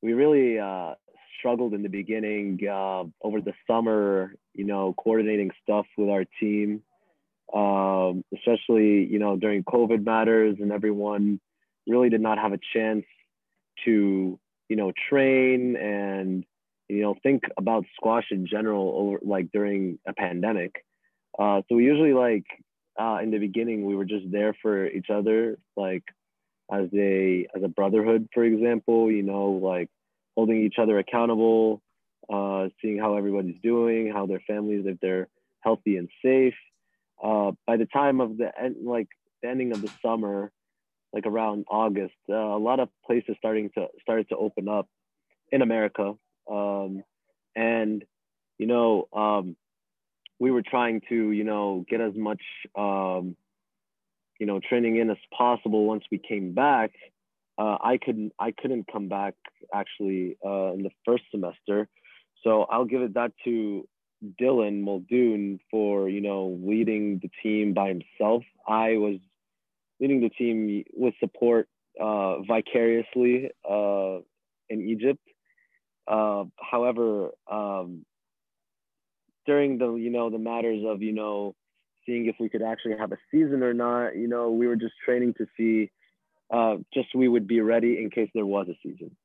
We 0.03 0.13
really 0.15 0.59
uh, 0.59 0.95
struggled 1.39 1.73
in 1.73 1.85
the 1.85 1.89
beginning 1.89 2.59
uh, 2.69 3.05
over 3.23 3.41
the 3.41 3.55
summer, 3.71 4.35
you 4.55 4.65
know, 4.65 4.93
coordinating 4.99 5.53
stuff 5.63 5.87
with 5.97 6.09
our 6.09 6.25
team 6.41 6.83
um, 7.53 8.25
especially 8.35 9.07
you 9.07 9.19
know 9.19 9.37
during 9.37 9.65
COVID 9.65 10.05
matters, 10.05 10.57
and 10.61 10.73
everyone 10.73 11.41
really 11.87 12.11
did 12.11 12.21
not 12.21 12.39
have 12.39 12.53
a 12.53 12.59
chance 12.75 13.05
to 13.85 14.39
you 14.69 14.77
know 14.77 14.93
train 15.09 15.77
and 15.77 16.45
you 16.89 17.03
know 17.03 17.15
think 17.23 17.45
about 17.57 17.85
squash 17.97 18.27
in 18.31 18.47
general 18.47 18.93
over 18.97 19.19
like 19.23 19.51
during 19.53 19.99
a 20.07 20.13
pandemic. 20.13 20.85
Uh, 21.39 21.63
so 21.69 21.77
we 21.77 21.85
usually 21.85 22.13
like 22.13 22.45
uh, 23.01 23.19
in 23.23 23.31
the 23.31 23.39
beginning 23.39 23.87
we 23.87 23.97
were 23.97 24.05
just 24.05 24.31
there 24.31 24.55
for 24.61 24.87
each 24.87 25.09
other, 25.09 25.59
like 25.77 26.05
as 26.71 26.89
a 26.95 27.47
as 27.57 27.63
a 27.63 27.69
brotherhood, 27.69 28.29
for 28.35 28.45
example. 28.45 29.11
You 29.11 29.23
know, 29.23 29.53
like 29.63 29.89
holding 30.37 30.65
each 30.65 30.77
other 30.79 30.99
accountable, 30.99 31.81
uh, 32.29 32.69
seeing 32.83 32.99
how 32.99 33.17
everybody's 33.17 33.61
doing, 33.63 34.13
how 34.13 34.27
their 34.27 34.43
families, 34.47 34.85
if 34.87 35.01
they're 35.01 35.29
healthy 35.63 35.97
and 35.97 36.09
safe 36.23 36.55
uh, 37.23 37.53
by 37.67 37.77
the 37.77 37.87
time 37.87 38.21
of 38.21 38.37
the 38.37 38.51
end, 38.61 38.77
like 38.85 39.09
the 39.43 39.49
ending 39.49 39.73
of 39.73 39.83
the 39.83 39.91
summer, 40.03 40.51
like 41.13 41.27
around 41.27 41.65
August, 41.71 42.15
uh, 42.29 42.35
a 42.35 42.59
lot 42.59 42.81
of 42.81 42.89
places 43.07 43.37
starting 43.39 43.71
to 43.75 43.87
started 44.01 44.29
to 44.29 44.37
open 44.37 44.69
up 44.69 44.89
in 45.51 45.63
America, 45.63 46.15
um, 46.51 47.03
and 47.57 48.05
you 48.59 48.67
know, 48.67 49.09
um, 49.13 49.57
we 50.39 50.51
were 50.51 50.63
trying 50.63 51.01
to 51.09 51.31
you 51.31 51.45
know 51.45 51.85
get 51.89 52.01
as 52.01 52.15
much 52.15 52.43
um, 52.77 53.37
you 54.39 54.47
know 54.47 54.61
training 54.61 54.97
in 54.97 55.11
as 55.11 55.17
possible 55.37 55.87
once 55.87 56.05
we 56.11 56.19
came 56.19 56.55
back. 56.55 56.93
Uh, 57.57 57.77
I 57.81 57.99
couldn't 57.99 58.33
I 58.39 58.53
couldn't 58.53 58.87
come 58.93 59.09
back 59.09 59.35
actually 59.75 60.37
uh, 60.45 60.73
in 60.75 60.83
the 60.83 60.91
first 61.05 61.25
semester, 61.31 61.89
so 62.45 62.63
I'll 62.63 62.85
give 62.85 63.03
it 63.03 63.15
that 63.15 63.33
to 63.45 63.89
Dylan 64.41 64.83
Muldoon 64.83 65.61
for 65.71 66.09
you 66.09 66.21
know 66.21 66.59
leading 66.63 67.21
the 67.23 67.31
team 67.43 67.75
by 67.75 67.89
himself. 67.89 68.43
I 68.67 68.97
was 68.97 69.19
leading 70.01 70.21
the 70.21 70.31
team 70.31 70.85
with 70.95 71.15
support 71.21 71.69
uh, 72.01 72.41
vicariously 72.43 73.51
uh, 73.69 74.19
in 74.69 74.89
Egypt. 74.89 75.23
Uh, 76.07 76.45
however, 76.59 77.31
um, 77.51 78.05
during 79.47 79.79
the 79.79 79.95
you 79.95 80.11
know 80.11 80.31
the 80.31 80.39
matters 80.39 80.83
of 80.87 81.03
you 81.03 81.13
know 81.13 81.55
seeing 82.07 82.27
if 82.27 82.37
we 82.41 82.49
could 82.49 82.63
actually 82.63 82.97
have 82.99 83.13
a 83.13 83.19
season 83.31 83.63
or 83.63 83.75
not, 83.75 84.17
you 84.17 84.29
know 84.29 84.51
we 84.51 84.67
were 84.67 84.77
just 84.77 84.95
training 85.05 85.35
to 85.35 85.47
see 85.57 85.91
uh, 86.53 86.77
just 86.93 87.15
we 87.15 87.29
would 87.29 87.47
be 87.47 87.61
ready 87.61 87.99
in 88.03 88.11
case 88.11 88.31
there 88.35 88.47
was 88.47 88.69
a 88.69 88.79
season. 88.83 89.17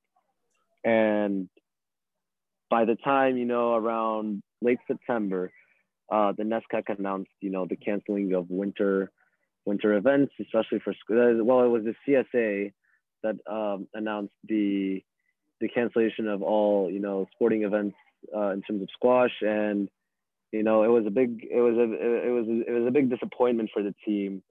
And 0.84 1.50
by 2.70 2.86
the 2.86 2.96
time 2.96 3.38
you 3.38 3.46
know 3.46 3.76
around 3.76 4.44
late 4.64 4.80
September, 4.88 5.52
uh, 6.12 6.34
the 6.38 6.44
NESCAC 6.44 6.98
announced, 6.98 7.32
you 7.42 7.50
know, 7.50 7.66
the 7.70 7.76
canceling 7.76 8.34
of 8.34 8.50
winter 8.50 9.12
winter 9.66 9.94
events, 9.94 10.34
especially 10.42 10.80
for 10.80 10.92
uh, 10.92 11.44
well, 11.44 11.64
it 11.64 11.70
was 11.70 11.84
the 11.84 11.96
CSA 12.06 12.74
that 13.24 13.36
um, 13.52 13.88
announced 13.94 14.34
the 14.48 15.04
the 15.62 15.70
cancellation 15.70 16.28
of 16.28 16.42
all, 16.42 16.92
you 16.92 17.00
know, 17.00 17.26
sporting 17.34 17.64
events 17.64 17.96
uh, 18.36 18.50
in 18.50 18.62
terms 18.62 18.82
of 18.82 18.90
squash, 18.94 19.42
and 19.42 19.90
you 20.52 20.64
know, 20.64 20.84
it 20.84 20.90
was 20.90 21.06
a 21.08 21.10
big, 21.10 21.48
it 21.50 21.62
was 21.62 21.76
a, 21.78 22.28
it 22.28 22.32
was, 22.32 22.48
a, 22.48 22.70
it 22.70 22.80
was 22.80 22.88
a 22.88 22.92
big 22.92 23.10
disappointment 23.10 23.72
for 23.74 23.82
the 23.82 23.96
team. 24.06 24.44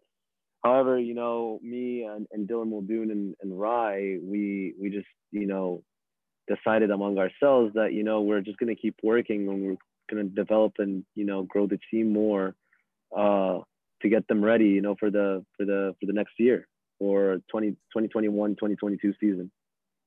however, 0.64 0.98
you 0.98 1.14
know, 1.14 1.60
me 1.62 2.02
and, 2.02 2.26
and 2.32 2.48
Dylan 2.48 2.70
Muldoon 2.70 3.10
and, 3.10 3.34
and 3.40 3.60
Rei, 3.60 4.18
we 4.20 4.74
we 4.80 4.90
just 4.90 5.06
you 5.30 5.46
know 5.46 5.82
decided 6.48 6.90
among 6.90 7.18
ourselves 7.18 7.72
that 7.74 7.92
you 7.92 8.02
know 8.02 8.22
we're 8.22 8.40
just 8.40 8.58
gonna 8.58 8.74
keep 8.74 8.96
working 9.02 9.48
and 9.48 9.62
we're 9.62 9.76
gonna 10.10 10.28
develop 10.28 10.74
and 10.78 11.04
you 11.14 11.24
know 11.24 11.42
grow 11.42 11.66
the 11.66 11.78
team 11.90 12.12
more 12.12 12.54
uh, 13.16 13.58
to 14.02 14.08
get 14.08 14.26
them 14.28 14.44
ready, 14.44 14.66
you 14.66 14.82
know, 14.82 14.96
for 14.98 15.10
the 15.10 15.44
for 15.56 15.64
the 15.64 15.94
for 15.98 16.06
the 16.06 16.12
next 16.12 16.34
year 16.38 16.68
or 17.00 17.38
20, 17.50 17.70
2021 17.70 18.50
2022 18.50 19.14
season. 19.18 19.50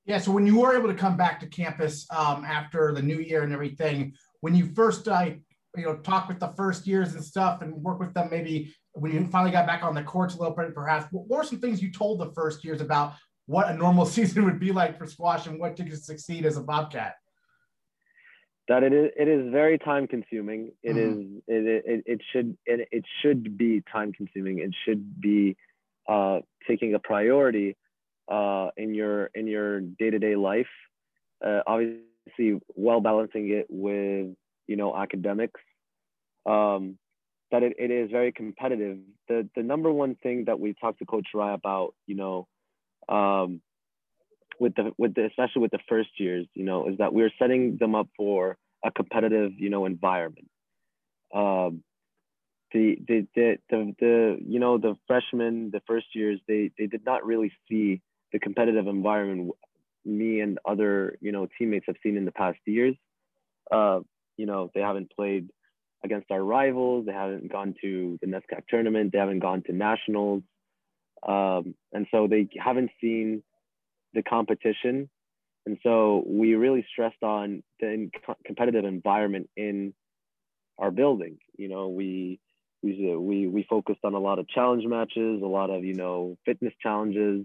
Yeah. 0.06 0.18
So 0.18 0.30
when 0.30 0.46
you 0.46 0.60
were 0.60 0.76
able 0.76 0.88
to 0.88 0.94
come 0.94 1.16
back 1.16 1.40
to 1.40 1.46
campus 1.46 2.06
um, 2.14 2.44
after 2.44 2.92
the 2.92 3.02
new 3.02 3.18
year 3.18 3.42
and 3.42 3.52
everything, 3.52 4.14
when 4.40 4.54
you 4.54 4.72
first 4.74 5.08
uh, 5.08 5.30
you 5.76 5.84
know 5.84 5.96
talk 5.96 6.28
with 6.28 6.38
the 6.38 6.52
first 6.56 6.86
years 6.86 7.14
and 7.14 7.24
stuff 7.24 7.62
and 7.62 7.74
work 7.74 7.98
with 7.98 8.14
them, 8.14 8.28
maybe 8.30 8.74
when 8.92 9.12
you 9.12 9.26
finally 9.26 9.50
got 9.50 9.66
back 9.66 9.82
on 9.82 9.94
the 9.94 10.02
courts 10.02 10.34
a 10.34 10.38
little 10.38 10.54
bit, 10.54 10.74
perhaps 10.74 11.06
what 11.10 11.28
were 11.28 11.44
some 11.44 11.58
things 11.58 11.82
you 11.82 11.90
told 11.90 12.20
the 12.20 12.32
first 12.32 12.64
years 12.64 12.80
about 12.80 13.14
what 13.46 13.70
a 13.70 13.74
normal 13.74 14.06
season 14.16 14.44
would 14.44 14.60
be 14.60 14.72
like 14.72 14.98
for 14.98 15.06
squash 15.06 15.46
and 15.46 15.58
what 15.58 15.76
to 15.76 15.96
succeed 15.96 16.44
as 16.44 16.56
a 16.56 16.62
Bobcat? 16.62 17.16
That 18.68 18.82
it 18.82 18.92
is, 18.92 19.10
it 19.16 19.28
is 19.28 19.52
very 19.52 19.78
time 19.78 20.08
consuming. 20.08 20.72
It 20.82 20.96
mm-hmm. 20.96 21.20
is 21.20 21.42
it, 21.46 21.84
it, 21.86 22.02
it 22.06 22.20
should 22.32 22.58
it, 22.66 22.88
it 22.90 23.04
should 23.22 23.56
be 23.56 23.82
time 23.92 24.12
consuming. 24.12 24.58
It 24.58 24.74
should 24.84 25.20
be 25.20 25.56
uh, 26.08 26.40
taking 26.66 26.94
a 26.94 26.98
priority 26.98 27.76
uh, 28.28 28.70
in 28.76 28.92
your 28.92 29.26
in 29.36 29.46
your 29.46 29.80
day 29.80 30.10
to 30.10 30.18
day 30.18 30.34
life. 30.34 30.66
Uh, 31.44 31.60
obviously, 31.64 32.60
well 32.74 33.00
balancing 33.00 33.50
it 33.50 33.66
with 33.68 34.34
you 34.66 34.76
know 34.76 34.96
academics. 34.96 35.60
Um, 36.44 36.98
that 37.52 37.62
it, 37.62 37.74
it 37.78 37.92
is 37.92 38.10
very 38.10 38.32
competitive. 38.32 38.98
The 39.28 39.48
the 39.54 39.62
number 39.62 39.92
one 39.92 40.16
thing 40.16 40.46
that 40.46 40.58
we 40.58 40.74
talked 40.74 40.98
to 40.98 41.06
Coach 41.06 41.28
Rei 41.34 41.52
about, 41.52 41.94
you 42.08 42.16
know, 42.16 42.48
um, 43.08 43.60
with 44.58 44.74
the 44.74 44.92
with 44.98 45.14
the 45.14 45.26
especially 45.26 45.62
with 45.62 45.70
the 45.70 45.80
first 45.88 46.10
years, 46.18 46.46
you 46.54 46.64
know, 46.64 46.88
is 46.88 46.98
that 46.98 47.12
we're 47.12 47.30
setting 47.38 47.76
them 47.78 47.94
up 47.94 48.08
for 48.16 48.56
a 48.84 48.90
competitive, 48.90 49.52
you 49.58 49.70
know, 49.70 49.84
environment. 49.84 50.48
Um, 51.34 51.82
the, 52.72 52.96
the 53.06 53.26
the 53.34 53.58
the 53.70 53.94
the 54.00 54.38
you 54.46 54.58
know 54.58 54.78
the 54.78 54.96
freshmen, 55.06 55.70
the 55.70 55.82
first 55.86 56.06
years, 56.14 56.40
they 56.48 56.70
they 56.78 56.86
did 56.86 57.04
not 57.04 57.24
really 57.24 57.52
see 57.68 58.00
the 58.32 58.38
competitive 58.38 58.86
environment 58.86 59.52
me 60.04 60.40
and 60.40 60.58
other 60.64 61.18
you 61.20 61.32
know 61.32 61.48
teammates 61.58 61.86
have 61.86 61.96
seen 62.02 62.16
in 62.16 62.24
the 62.24 62.32
past 62.32 62.58
years. 62.64 62.94
Uh, 63.70 64.00
you 64.36 64.46
know, 64.46 64.70
they 64.74 64.80
haven't 64.80 65.10
played 65.14 65.50
against 66.04 66.30
our 66.30 66.42
rivals. 66.42 67.06
They 67.06 67.12
haven't 67.12 67.50
gone 67.50 67.74
to 67.82 68.18
the 68.20 68.26
NESCAC 68.26 68.66
tournament. 68.68 69.12
They 69.12 69.18
haven't 69.18 69.40
gone 69.40 69.62
to 69.66 69.72
nationals. 69.72 70.42
Um, 71.26 71.74
and 71.92 72.06
so 72.10 72.26
they 72.28 72.48
haven't 72.58 72.90
seen 73.00 73.42
the 74.14 74.22
competition. 74.22 75.08
And 75.66 75.78
so 75.82 76.24
we 76.26 76.54
really 76.54 76.86
stressed 76.90 77.22
on 77.22 77.62
the 77.80 78.10
competitive 78.44 78.84
environment 78.84 79.50
in 79.56 79.94
our 80.78 80.90
building. 80.90 81.38
You 81.58 81.68
know, 81.68 81.88
we 81.88 82.40
we 82.82 83.16
we 83.16 83.48
we 83.48 83.66
focused 83.68 84.00
on 84.04 84.14
a 84.14 84.18
lot 84.18 84.38
of 84.38 84.48
challenge 84.48 84.84
matches, 84.86 85.42
a 85.42 85.46
lot 85.46 85.70
of 85.70 85.84
you 85.84 85.94
know 85.94 86.36
fitness 86.44 86.72
challenges, 86.80 87.44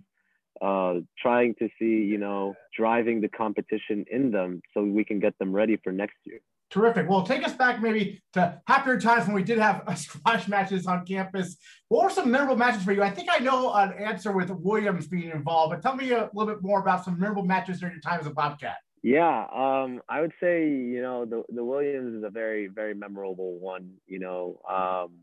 uh, 0.61 0.95
trying 1.17 1.55
to 1.55 1.69
see 1.79 2.05
you 2.05 2.17
know 2.17 2.55
driving 2.77 3.21
the 3.21 3.29
competition 3.29 4.05
in 4.11 4.31
them 4.31 4.61
so 4.73 4.83
we 4.83 5.03
can 5.03 5.19
get 5.19 5.37
them 5.39 5.51
ready 5.51 5.77
for 5.83 5.91
next 5.91 6.17
year. 6.23 6.41
Terrific. 6.71 7.09
Well, 7.09 7.23
take 7.23 7.45
us 7.45 7.53
back 7.53 7.81
maybe 7.81 8.21
to 8.31 8.61
happier 8.65 8.97
times 8.97 9.27
when 9.27 9.35
we 9.35 9.43
did 9.43 9.59
have 9.59 9.83
squash 9.97 10.47
matches 10.47 10.87
on 10.87 11.05
campus. 11.05 11.57
What 11.89 12.05
were 12.05 12.09
some 12.09 12.31
memorable 12.31 12.55
matches 12.55 12.83
for 12.83 12.93
you? 12.93 13.03
I 13.03 13.09
think 13.09 13.27
I 13.29 13.39
know 13.39 13.73
an 13.73 13.91
answer 13.93 14.31
with 14.31 14.49
Williams 14.49 15.07
being 15.07 15.31
involved, 15.31 15.71
but 15.71 15.81
tell 15.81 15.95
me 15.95 16.11
a 16.11 16.29
little 16.33 16.53
bit 16.53 16.63
more 16.63 16.79
about 16.79 17.03
some 17.03 17.19
memorable 17.19 17.43
matches 17.43 17.81
during 17.81 17.95
your 17.95 18.01
time 18.01 18.21
as 18.21 18.25
a 18.25 18.29
Bobcat. 18.29 18.77
Yeah, 19.03 19.47
um, 19.53 19.99
I 20.07 20.21
would 20.21 20.31
say 20.39 20.69
you 20.69 21.01
know 21.01 21.25
the 21.25 21.43
the 21.49 21.63
Williams 21.63 22.15
is 22.15 22.23
a 22.23 22.29
very 22.29 22.67
very 22.67 22.93
memorable 22.93 23.57
one. 23.57 23.95
You 24.05 24.19
know, 24.19 24.61
um, 24.69 25.21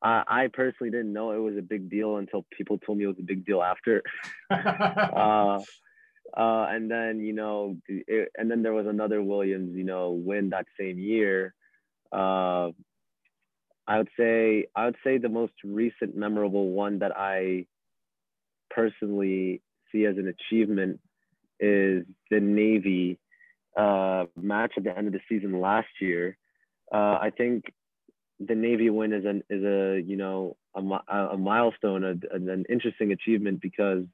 I, 0.00 0.44
I 0.44 0.48
personally 0.52 0.92
didn't 0.92 1.12
know 1.12 1.32
it 1.32 1.38
was 1.38 1.56
a 1.58 1.62
big 1.62 1.90
deal 1.90 2.18
until 2.18 2.46
people 2.56 2.78
told 2.78 2.98
me 2.98 3.04
it 3.04 3.08
was 3.08 3.18
a 3.18 3.24
big 3.24 3.44
deal 3.44 3.60
after. 3.60 4.04
uh, 4.50 5.58
uh, 6.34 6.66
and 6.68 6.90
then 6.90 7.20
you 7.20 7.32
know, 7.32 7.76
it, 7.88 8.30
and 8.36 8.50
then 8.50 8.62
there 8.62 8.72
was 8.72 8.86
another 8.86 9.22
Williams, 9.22 9.76
you 9.76 9.84
know, 9.84 10.10
win 10.10 10.50
that 10.50 10.66
same 10.78 10.98
year. 10.98 11.54
Uh, 12.12 12.70
I 13.86 13.98
would 13.98 14.08
say 14.18 14.66
I 14.74 14.86
would 14.86 14.96
say 15.04 15.18
the 15.18 15.28
most 15.28 15.52
recent 15.64 16.16
memorable 16.16 16.70
one 16.70 17.00
that 17.00 17.16
I 17.16 17.66
personally 18.70 19.62
see 19.92 20.04
as 20.04 20.16
an 20.16 20.28
achievement 20.28 21.00
is 21.60 22.04
the 22.30 22.40
Navy 22.40 23.18
uh, 23.76 24.24
match 24.36 24.72
at 24.76 24.84
the 24.84 24.96
end 24.96 25.06
of 25.06 25.12
the 25.12 25.20
season 25.28 25.60
last 25.60 25.88
year. 26.00 26.36
Uh, 26.92 27.18
I 27.20 27.32
think 27.36 27.72
the 28.40 28.54
Navy 28.54 28.90
win 28.90 29.12
is 29.12 29.24
an 29.24 29.42
is 29.48 29.64
a 29.64 30.02
you 30.04 30.16
know 30.16 30.56
a, 30.74 30.80
a 31.32 31.36
milestone, 31.36 32.04
a, 32.04 32.34
an 32.34 32.64
interesting 32.68 33.12
achievement 33.12 33.60
because 33.60 34.04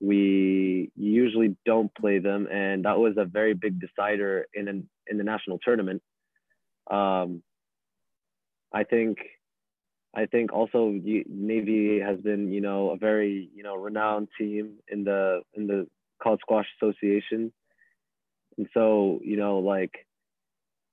we 0.00 0.90
usually 0.96 1.56
don't 1.66 1.92
play 1.94 2.18
them, 2.18 2.46
and 2.50 2.84
that 2.84 2.98
was 2.98 3.14
a 3.16 3.24
very 3.24 3.54
big 3.54 3.80
decider 3.80 4.46
in 4.54 4.68
an, 4.68 4.88
in 5.08 5.18
the 5.18 5.24
national 5.24 5.58
tournament. 5.58 6.02
Um, 6.90 7.42
I 8.72 8.84
think 8.84 9.18
I 10.14 10.26
think 10.26 10.52
also 10.52 10.90
Navy 10.90 12.00
has 12.00 12.18
been 12.20 12.52
you 12.52 12.60
know 12.60 12.90
a 12.90 12.96
very 12.96 13.50
you 13.54 13.62
know 13.62 13.74
renowned 13.76 14.28
team 14.38 14.78
in 14.88 15.04
the 15.04 15.42
in 15.54 15.66
the 15.66 15.86
college 16.22 16.40
squash 16.40 16.66
association, 16.80 17.52
and 18.56 18.68
so 18.74 19.20
you 19.22 19.36
know 19.36 19.58
like 19.58 20.06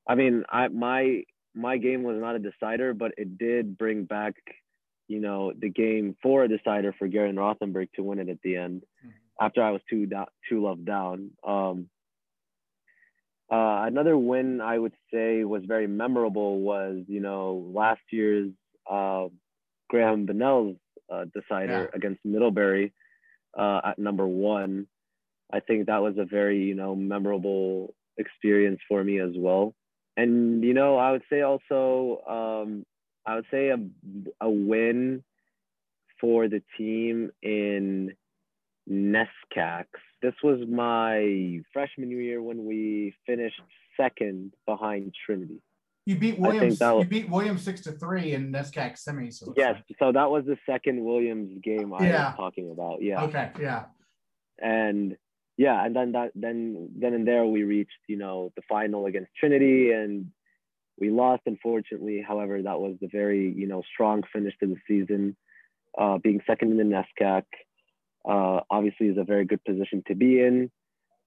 I 0.08 0.16
mean 0.16 0.44
I 0.50 0.68
my 0.70 1.24
my 1.54 1.78
game 1.78 2.04
was 2.04 2.18
not 2.20 2.36
a 2.36 2.40
decider, 2.40 2.94
but 2.94 3.12
it 3.18 3.38
did 3.38 3.78
bring 3.78 4.04
back 4.04 4.36
you 5.08 5.20
know, 5.20 5.54
the 5.58 5.70
game 5.70 6.16
for 6.22 6.44
a 6.44 6.48
decider 6.48 6.94
for 6.98 7.08
Garen 7.08 7.36
Rothenberg 7.36 7.90
to 7.96 8.04
win 8.04 8.20
it 8.20 8.30
at 8.30 8.42
the 8.44 8.58
end 8.58 8.84
mm-hmm. 9.06 9.10
after 9.46 9.62
I 9.62 9.72
was 9.72 9.82
two 9.90 10.06
do- 10.06 10.26
two 10.50 10.64
love 10.64 10.86
down. 10.86 11.32
Um, 11.46 11.90
uh, 13.52 13.86
another 13.86 14.18
win 14.18 14.60
I 14.62 14.80
would 14.80 14.94
say 15.14 15.44
was 15.44 15.64
very 15.68 15.88
memorable 15.88 16.62
was 16.62 17.04
you 17.08 17.20
know 17.20 17.70
last 17.74 18.02
year's 18.12 18.52
uh, 18.90 19.28
Graham 19.90 20.26
Bennell's 20.26 20.78
uh, 21.12 21.26
decider 21.34 21.90
yeah. 21.90 21.96
against 21.96 22.26
Middlebury 22.26 22.94
uh, 23.58 23.82
at 23.86 24.00
number 24.00 24.26
one. 24.26 24.88
I 25.54 25.60
think 25.60 25.86
that 25.86 26.02
was 26.02 26.16
a 26.18 26.26
very 26.26 26.64
you 26.64 26.76
know 26.76 26.96
memorable 26.96 27.94
experience 28.18 28.80
for 28.88 29.04
me 29.04 29.20
as 29.20 29.32
well. 29.36 29.76
And 30.18 30.64
you 30.64 30.74
know 30.74 30.98
I 30.98 31.12
would 31.12 31.24
say 31.30 31.42
also 31.42 32.24
um, 32.28 32.86
I 33.26 33.36
would 33.36 33.46
say 33.52 33.70
a, 33.70 33.78
a 34.42 34.50
win 34.50 35.24
for 36.20 36.48
the 36.48 36.62
team 36.78 37.32
in 37.42 38.14
NESCAC. 38.90 39.86
This 40.22 40.34
was 40.44 40.60
my 40.68 41.62
freshman 41.74 42.12
year 42.12 42.42
when 42.42 42.66
we 42.66 43.14
finished 43.26 43.62
second 43.98 44.54
behind 44.66 45.14
Trinity. 45.26 45.62
You 46.06 46.16
beat 46.16 46.38
Williams. 46.38 46.80
Was, 46.80 47.04
you 47.04 47.10
beat 47.10 47.30
Williams 47.30 47.64
six 47.64 47.82
to 47.82 47.92
three 47.92 48.34
in 48.34 48.52
NESCAC 48.52 48.94
semis. 48.94 49.36
So 49.36 49.54
yes, 49.58 49.82
so 49.98 50.12
that 50.12 50.30
was 50.30 50.46
the 50.46 50.58
second 50.66 51.04
Williams 51.04 51.60
game 51.64 51.94
I 51.94 52.08
yeah. 52.08 52.28
was 52.28 52.36
talking 52.38 52.70
about. 52.70 53.02
Yeah. 53.02 53.24
Okay. 53.24 53.52
Yeah. 53.60 53.86
And 54.62 55.18
yeah, 55.58 55.84
and 55.84 55.96
then 55.96 56.12
that 56.12 56.32
then 56.36 56.90
then 56.96 57.14
and 57.16 57.28
there 57.28 57.46
we 57.46 57.64
reached 57.64 57.98
you 58.08 58.18
know 58.18 58.52
the 58.56 58.62
final 58.70 59.08
against 59.08 59.32
Trinity, 59.36 59.92
and 59.92 60.32
we 61.00 61.10
lost, 61.10 61.44
unfortunately. 61.46 62.24
However, 62.26 62.62
that 62.62 62.80
was 62.80 62.96
the 63.02 63.08
very, 63.12 63.52
you 63.52 63.68
know, 63.68 63.84
strong 63.94 64.24
finish 64.32 64.54
to 64.60 64.68
the 64.68 64.78
season. 64.88 65.36
Uh, 65.98 66.18
being 66.18 66.42
second 66.46 66.72
in 66.72 66.78
the 66.78 66.84
NESCAC, 66.84 67.44
uh, 68.28 68.62
obviously, 68.70 69.08
is 69.08 69.18
a 69.18 69.24
very 69.24 69.46
good 69.46 69.64
position 69.64 70.04
to 70.08 70.16
be 70.16 70.40
in. 70.40 70.72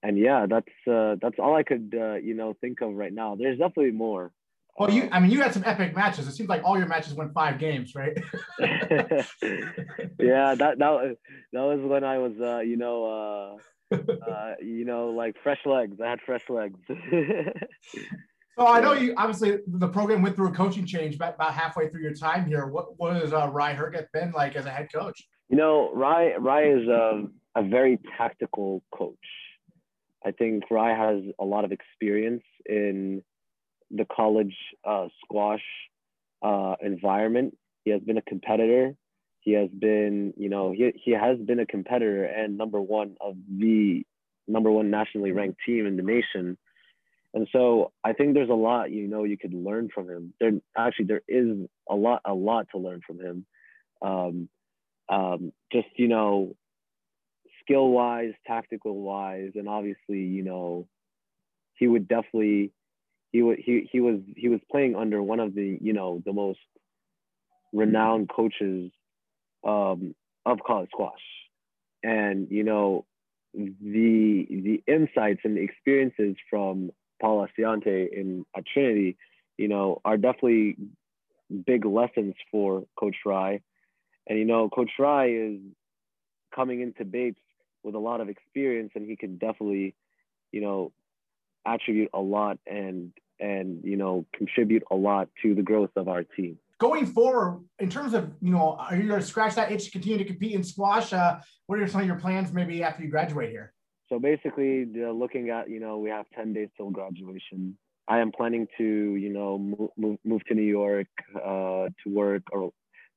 And 0.01 0.17
yeah, 0.17 0.45
that's 0.49 0.87
uh, 0.89 1.15
that's 1.21 1.39
all 1.39 1.55
I 1.55 1.63
could, 1.63 1.93
uh, 1.97 2.15
you 2.15 2.33
know, 2.33 2.55
think 2.61 2.81
of 2.81 2.93
right 2.93 3.13
now. 3.13 3.35
There's 3.35 3.57
definitely 3.57 3.91
more. 3.91 4.31
Well, 4.77 4.91
you, 4.91 5.09
I 5.11 5.19
mean, 5.19 5.29
you 5.29 5.41
had 5.41 5.53
some 5.53 5.63
epic 5.65 5.93
matches. 5.93 6.25
It 6.27 6.31
seems 6.31 6.47
like 6.47 6.63
all 6.63 6.77
your 6.77 6.87
matches 6.87 7.13
went 7.13 7.33
five 7.33 7.59
games, 7.59 7.95
right? 7.95 8.17
yeah, 8.59 9.25
that 10.55 10.77
that 10.77 11.17
that 11.51 11.61
was 11.61 11.79
when 11.81 12.05
I 12.05 12.17
was, 12.17 12.31
uh, 12.39 12.59
you 12.59 12.77
know, 12.77 13.57
uh, 13.91 13.95
uh, 13.95 14.53
you 14.61 14.85
know, 14.85 15.09
like 15.09 15.35
fresh 15.43 15.59
legs. 15.65 15.99
I 16.01 16.09
had 16.09 16.21
fresh 16.25 16.43
legs. 16.49 16.79
So 18.59 18.67
I 18.67 18.81
know 18.81 18.91
you 18.91 19.13
obviously 19.15 19.59
the 19.67 19.87
program 19.87 20.21
went 20.21 20.35
through 20.35 20.49
a 20.49 20.51
coaching 20.51 20.85
change 20.85 21.15
about, 21.15 21.35
about 21.35 21.53
halfway 21.53 21.87
through 21.87 22.01
your 22.01 22.13
time 22.13 22.45
here. 22.45 22.67
What 22.67 22.99
was 22.99 23.21
has 23.21 23.33
uh, 23.33 23.47
Rei 23.47 23.73
Hergeth 23.73 24.11
been 24.11 24.33
like 24.33 24.57
as 24.57 24.65
a 24.65 24.69
head 24.69 24.89
coach? 24.93 25.25
You 25.47 25.55
know, 25.55 25.93
Rei 25.93 26.33
Rei 26.37 26.73
is 26.73 26.85
a, 26.89 27.23
a 27.55 27.63
very 27.63 27.97
tactical 28.17 28.83
coach. 28.93 29.15
I 30.25 30.31
think 30.31 30.63
Rei 30.69 30.93
has 30.93 31.23
a 31.39 31.45
lot 31.45 31.63
of 31.63 31.71
experience 31.71 32.43
in 32.65 33.23
the 33.91 34.05
college 34.13 34.55
uh, 34.85 35.07
squash 35.23 35.63
uh, 36.41 36.75
environment. 36.81 37.57
He 37.85 37.91
has 37.91 38.01
been 38.01 38.17
a 38.17 38.21
competitor. 38.23 38.93
he 39.39 39.53
has 39.53 39.69
been, 39.69 40.33
you 40.35 40.49
know, 40.49 40.73
he, 40.73 40.91
he 41.01 41.11
has 41.11 41.37
been 41.39 41.59
a 41.59 41.65
competitor 41.65 42.25
and 42.25 42.57
number 42.57 42.81
one 42.81 43.15
of 43.21 43.35
the 43.57 44.03
number 44.49 44.69
one 44.69 44.89
nationally 44.89 45.31
ranked 45.31 45.59
team 45.65 45.85
in 45.85 45.95
the 45.95 46.03
nation. 46.03 46.57
And 47.33 47.47
so 47.51 47.91
I 48.03 48.13
think 48.13 48.33
there's 48.33 48.49
a 48.49 48.53
lot, 48.53 48.91
you 48.91 49.07
know, 49.07 49.23
you 49.23 49.37
could 49.37 49.53
learn 49.53 49.89
from 49.93 50.09
him. 50.09 50.33
There 50.39 50.51
actually 50.77 51.05
there 51.05 51.21
is 51.27 51.67
a 51.89 51.95
lot, 51.95 52.21
a 52.25 52.33
lot 52.33 52.67
to 52.71 52.79
learn 52.79 53.01
from 53.05 53.19
him. 53.19 53.45
Um, 54.01 54.49
um, 55.09 55.51
just 55.71 55.87
you 55.95 56.07
know, 56.07 56.55
skill 57.61 57.89
wise, 57.89 58.33
tactical 58.47 58.99
wise, 58.99 59.51
and 59.55 59.67
obviously, 59.67 60.19
you 60.19 60.43
know, 60.43 60.87
he 61.75 61.87
would 61.87 62.07
definitely 62.07 62.71
he 63.31 63.41
would 63.41 63.59
he 63.59 63.87
he 63.91 63.99
was 64.01 64.19
he 64.35 64.49
was 64.49 64.59
playing 64.71 64.95
under 64.95 65.21
one 65.21 65.39
of 65.39 65.53
the 65.53 65.77
you 65.81 65.93
know 65.93 66.21
the 66.25 66.33
most 66.33 66.59
renowned 67.73 68.29
coaches 68.29 68.91
um, 69.67 70.15
of 70.45 70.59
college 70.65 70.89
squash, 70.91 71.21
and 72.03 72.47
you 72.49 72.63
know 72.63 73.05
the 73.53 74.45
the 74.49 74.83
insights 74.87 75.41
and 75.43 75.57
the 75.57 75.61
experiences 75.61 76.35
from 76.49 76.91
Paul 77.19 77.47
Assaiante 77.47 78.07
in 78.11 78.45
at 78.55 78.65
Trinity, 78.65 79.17
you 79.57 79.67
know, 79.67 80.01
are 80.05 80.17
definitely 80.17 80.77
big 81.65 81.85
lessons 81.85 82.35
for 82.51 82.83
Coach 82.99 83.17
Rei. 83.25 83.61
And 84.27 84.37
you 84.37 84.45
know, 84.45 84.69
Coach 84.69 84.91
Rei 84.99 85.33
is 85.33 85.59
coming 86.55 86.81
into 86.81 87.05
Bates 87.05 87.39
with 87.83 87.95
a 87.95 87.99
lot 87.99 88.21
of 88.21 88.29
experience, 88.29 88.91
and 88.95 89.09
he 89.09 89.15
can 89.15 89.37
definitely, 89.37 89.95
you 90.51 90.61
know, 90.61 90.91
attribute 91.65 92.09
a 92.13 92.19
lot 92.19 92.59
and 92.67 93.11
and 93.39 93.81
you 93.83 93.95
know 93.95 94.25
contribute 94.35 94.83
a 94.91 94.95
lot 94.95 95.29
to 95.41 95.55
the 95.55 95.61
growth 95.61 95.91
of 95.95 96.07
our 96.07 96.23
team 96.23 96.57
going 96.79 97.05
forward, 97.05 97.61
in 97.77 97.89
terms 97.89 98.13
of, 98.13 98.31
you 98.41 98.51
know, 98.51 98.77
are 98.79 98.95
you 98.95 99.07
going 99.07 99.19
to 99.19 99.25
scratch 99.25 99.55
that 99.55 99.71
itch 99.71 99.85
to 99.85 99.91
continue 99.91 100.17
to 100.17 100.25
compete 100.25 100.53
in 100.53 100.63
squash? 100.63 101.13
Uh, 101.13 101.39
what 101.67 101.77
are 101.79 101.87
some 101.87 102.01
of 102.01 102.07
your 102.07 102.15
plans 102.15 102.51
maybe 102.51 102.81
after 102.81 103.03
you 103.03 103.09
graduate 103.09 103.51
here? 103.51 103.73
So 104.09 104.19
basically, 104.19 104.87
uh, 104.97 105.11
looking 105.11 105.49
at, 105.51 105.69
you 105.69 105.79
know, 105.79 105.99
we 105.99 106.09
have 106.09 106.25
10 106.35 106.53
days 106.53 106.69
till 106.75 106.89
graduation. 106.89 107.77
I 108.07 108.19
am 108.19 108.31
planning 108.31 108.67
to, 108.79 108.83
you 108.83 109.29
know, 109.29 109.59
move, 109.59 110.17
move 110.25 110.41
to 110.47 110.55
New 110.55 110.63
York 110.63 111.07
uh, 111.35 111.89
to 112.03 112.07
work 112.07 112.43
or 112.51 112.71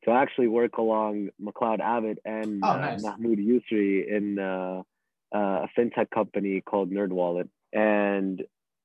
to 0.05 0.11
actually 0.11 0.49
work 0.49 0.77
along 0.77 1.31
McLeod 1.43 1.81
Abbott 1.81 2.19
and 2.25 2.63
oh, 2.63 2.69
uh. 2.69 2.99
Mahmoud 3.01 3.39
Yusri 3.39 4.07
in 4.07 4.39
uh, 4.39 4.83
uh, 5.35 5.65
a 5.65 5.69
fintech 5.77 6.11
company 6.11 6.61
called 6.61 6.91
NerdWallet. 6.91 7.49
And 7.73 8.43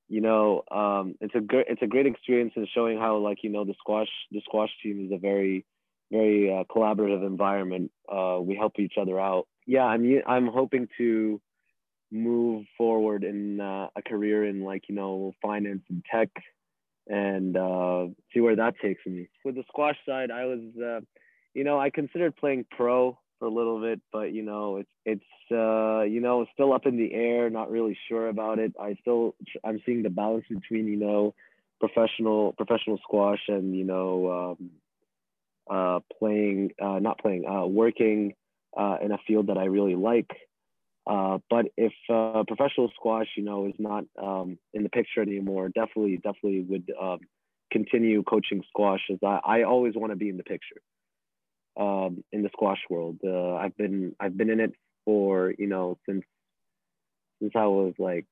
you 0.07 0.21
know, 0.21 0.63
um, 0.71 1.15
it's 1.19 1.35
a 1.35 1.41
great 1.41 1.65
it's 1.67 1.81
a 1.81 1.87
great 1.87 2.05
experience 2.05 2.53
in 2.55 2.65
showing 2.73 2.97
how 2.97 3.17
like 3.17 3.39
you 3.43 3.49
know 3.49 3.65
the 3.65 3.73
squash 3.77 4.07
the 4.31 4.39
squash 4.45 4.69
team 4.81 5.05
is 5.05 5.11
a 5.11 5.17
very 5.17 5.65
very 6.09 6.49
uh, 6.49 6.63
collaborative 6.73 7.27
environment. 7.27 7.91
Uh, 8.09 8.39
we 8.41 8.55
help 8.55 8.79
each 8.79 8.93
other 8.99 9.19
out. 9.19 9.47
Yeah, 9.65 9.83
I'm 9.83 10.21
I'm 10.25 10.47
hoping 10.47 10.87
to 10.97 11.41
move 12.11 12.65
forward 12.77 13.23
in 13.23 13.59
uh, 13.59 13.87
a 13.95 14.01
career 14.01 14.45
in 14.45 14.63
like 14.63 14.83
you 14.89 14.95
know 14.95 15.33
finance 15.41 15.83
and 15.89 16.03
tech, 16.11 16.29
and 17.07 17.57
uh, 17.57 18.07
see 18.33 18.39
where 18.39 18.55
that 18.55 18.75
takes 18.81 19.05
me. 19.05 19.29
With 19.43 19.55
the 19.55 19.63
squash 19.67 19.97
side, 20.07 20.31
I 20.31 20.45
was 20.45 20.59
uh, 20.81 21.01
you 21.53 21.63
know 21.63 21.79
I 21.79 21.89
considered 21.89 22.35
playing 22.35 22.65
pro 22.71 23.17
for 23.39 23.45
a 23.45 23.51
little 23.51 23.79
bit, 23.81 24.01
but 24.11 24.33
you 24.33 24.43
know, 24.43 24.77
it's 24.77 24.89
it's 25.05 25.51
uh, 25.51 26.01
you 26.03 26.21
know 26.21 26.45
still 26.53 26.73
up 26.73 26.85
in 26.85 26.97
the 26.97 27.13
air. 27.13 27.49
Not 27.49 27.71
really 27.71 27.97
sure 28.07 28.29
about 28.29 28.59
it. 28.59 28.73
I 28.79 28.95
still 29.01 29.35
I'm 29.63 29.81
seeing 29.85 30.03
the 30.03 30.09
balance 30.09 30.45
between 30.49 30.87
you 30.87 30.97
know 30.97 31.33
professional 31.79 32.53
professional 32.53 32.97
squash 33.03 33.41
and 33.47 33.75
you 33.75 33.83
know 33.83 34.57
um, 34.59 34.69
uh, 35.69 35.99
playing 36.17 36.71
uh, 36.81 36.99
not 36.99 37.19
playing 37.19 37.45
uh, 37.47 37.65
working 37.65 38.33
uh, 38.75 38.97
in 39.01 39.11
a 39.11 39.17
field 39.27 39.47
that 39.47 39.57
I 39.57 39.65
really 39.65 39.95
like. 39.95 40.31
Uh, 41.07 41.37
but 41.49 41.67
if 41.77 41.93
uh, 42.09 42.43
professional 42.47 42.91
squash, 42.95 43.27
you 43.37 43.43
know, 43.43 43.67
is 43.67 43.75
not 43.79 44.03
um, 44.21 44.57
in 44.73 44.83
the 44.83 44.89
picture 44.89 45.21
anymore, 45.21 45.69
definitely, 45.69 46.17
definitely 46.17 46.61
would 46.61 46.91
um, 47.01 47.19
continue 47.71 48.23
coaching 48.23 48.61
squash. 48.67 49.01
As 49.11 49.19
I, 49.23 49.39
I 49.43 49.63
always 49.63 49.93
want 49.95 50.11
to 50.11 50.17
be 50.17 50.27
in 50.29 50.37
the 50.37 50.43
picture 50.43 50.81
um, 51.79 52.23
in 52.31 52.43
the 52.43 52.49
squash 52.51 52.79
world. 52.89 53.17
Uh, 53.23 53.55
I've 53.55 53.77
been 53.77 54.15
I've 54.19 54.35
been 54.35 54.49
in 54.49 54.59
it 54.59 54.73
for 55.05 55.53
you 55.57 55.67
know 55.67 55.97
since 56.07 56.23
since 57.41 57.53
I 57.55 57.65
was 57.67 57.93
like 57.99 58.25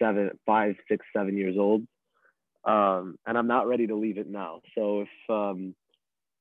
seven, 0.00 0.30
five, 0.46 0.74
six, 0.88 1.06
seven 1.14 1.36
years 1.36 1.56
old, 1.58 1.82
um, 2.64 3.18
and 3.26 3.38
I'm 3.38 3.46
not 3.46 3.68
ready 3.68 3.86
to 3.86 3.94
leave 3.94 4.18
it 4.18 4.28
now. 4.28 4.62
So 4.74 5.02
if 5.02 5.30
um, 5.30 5.74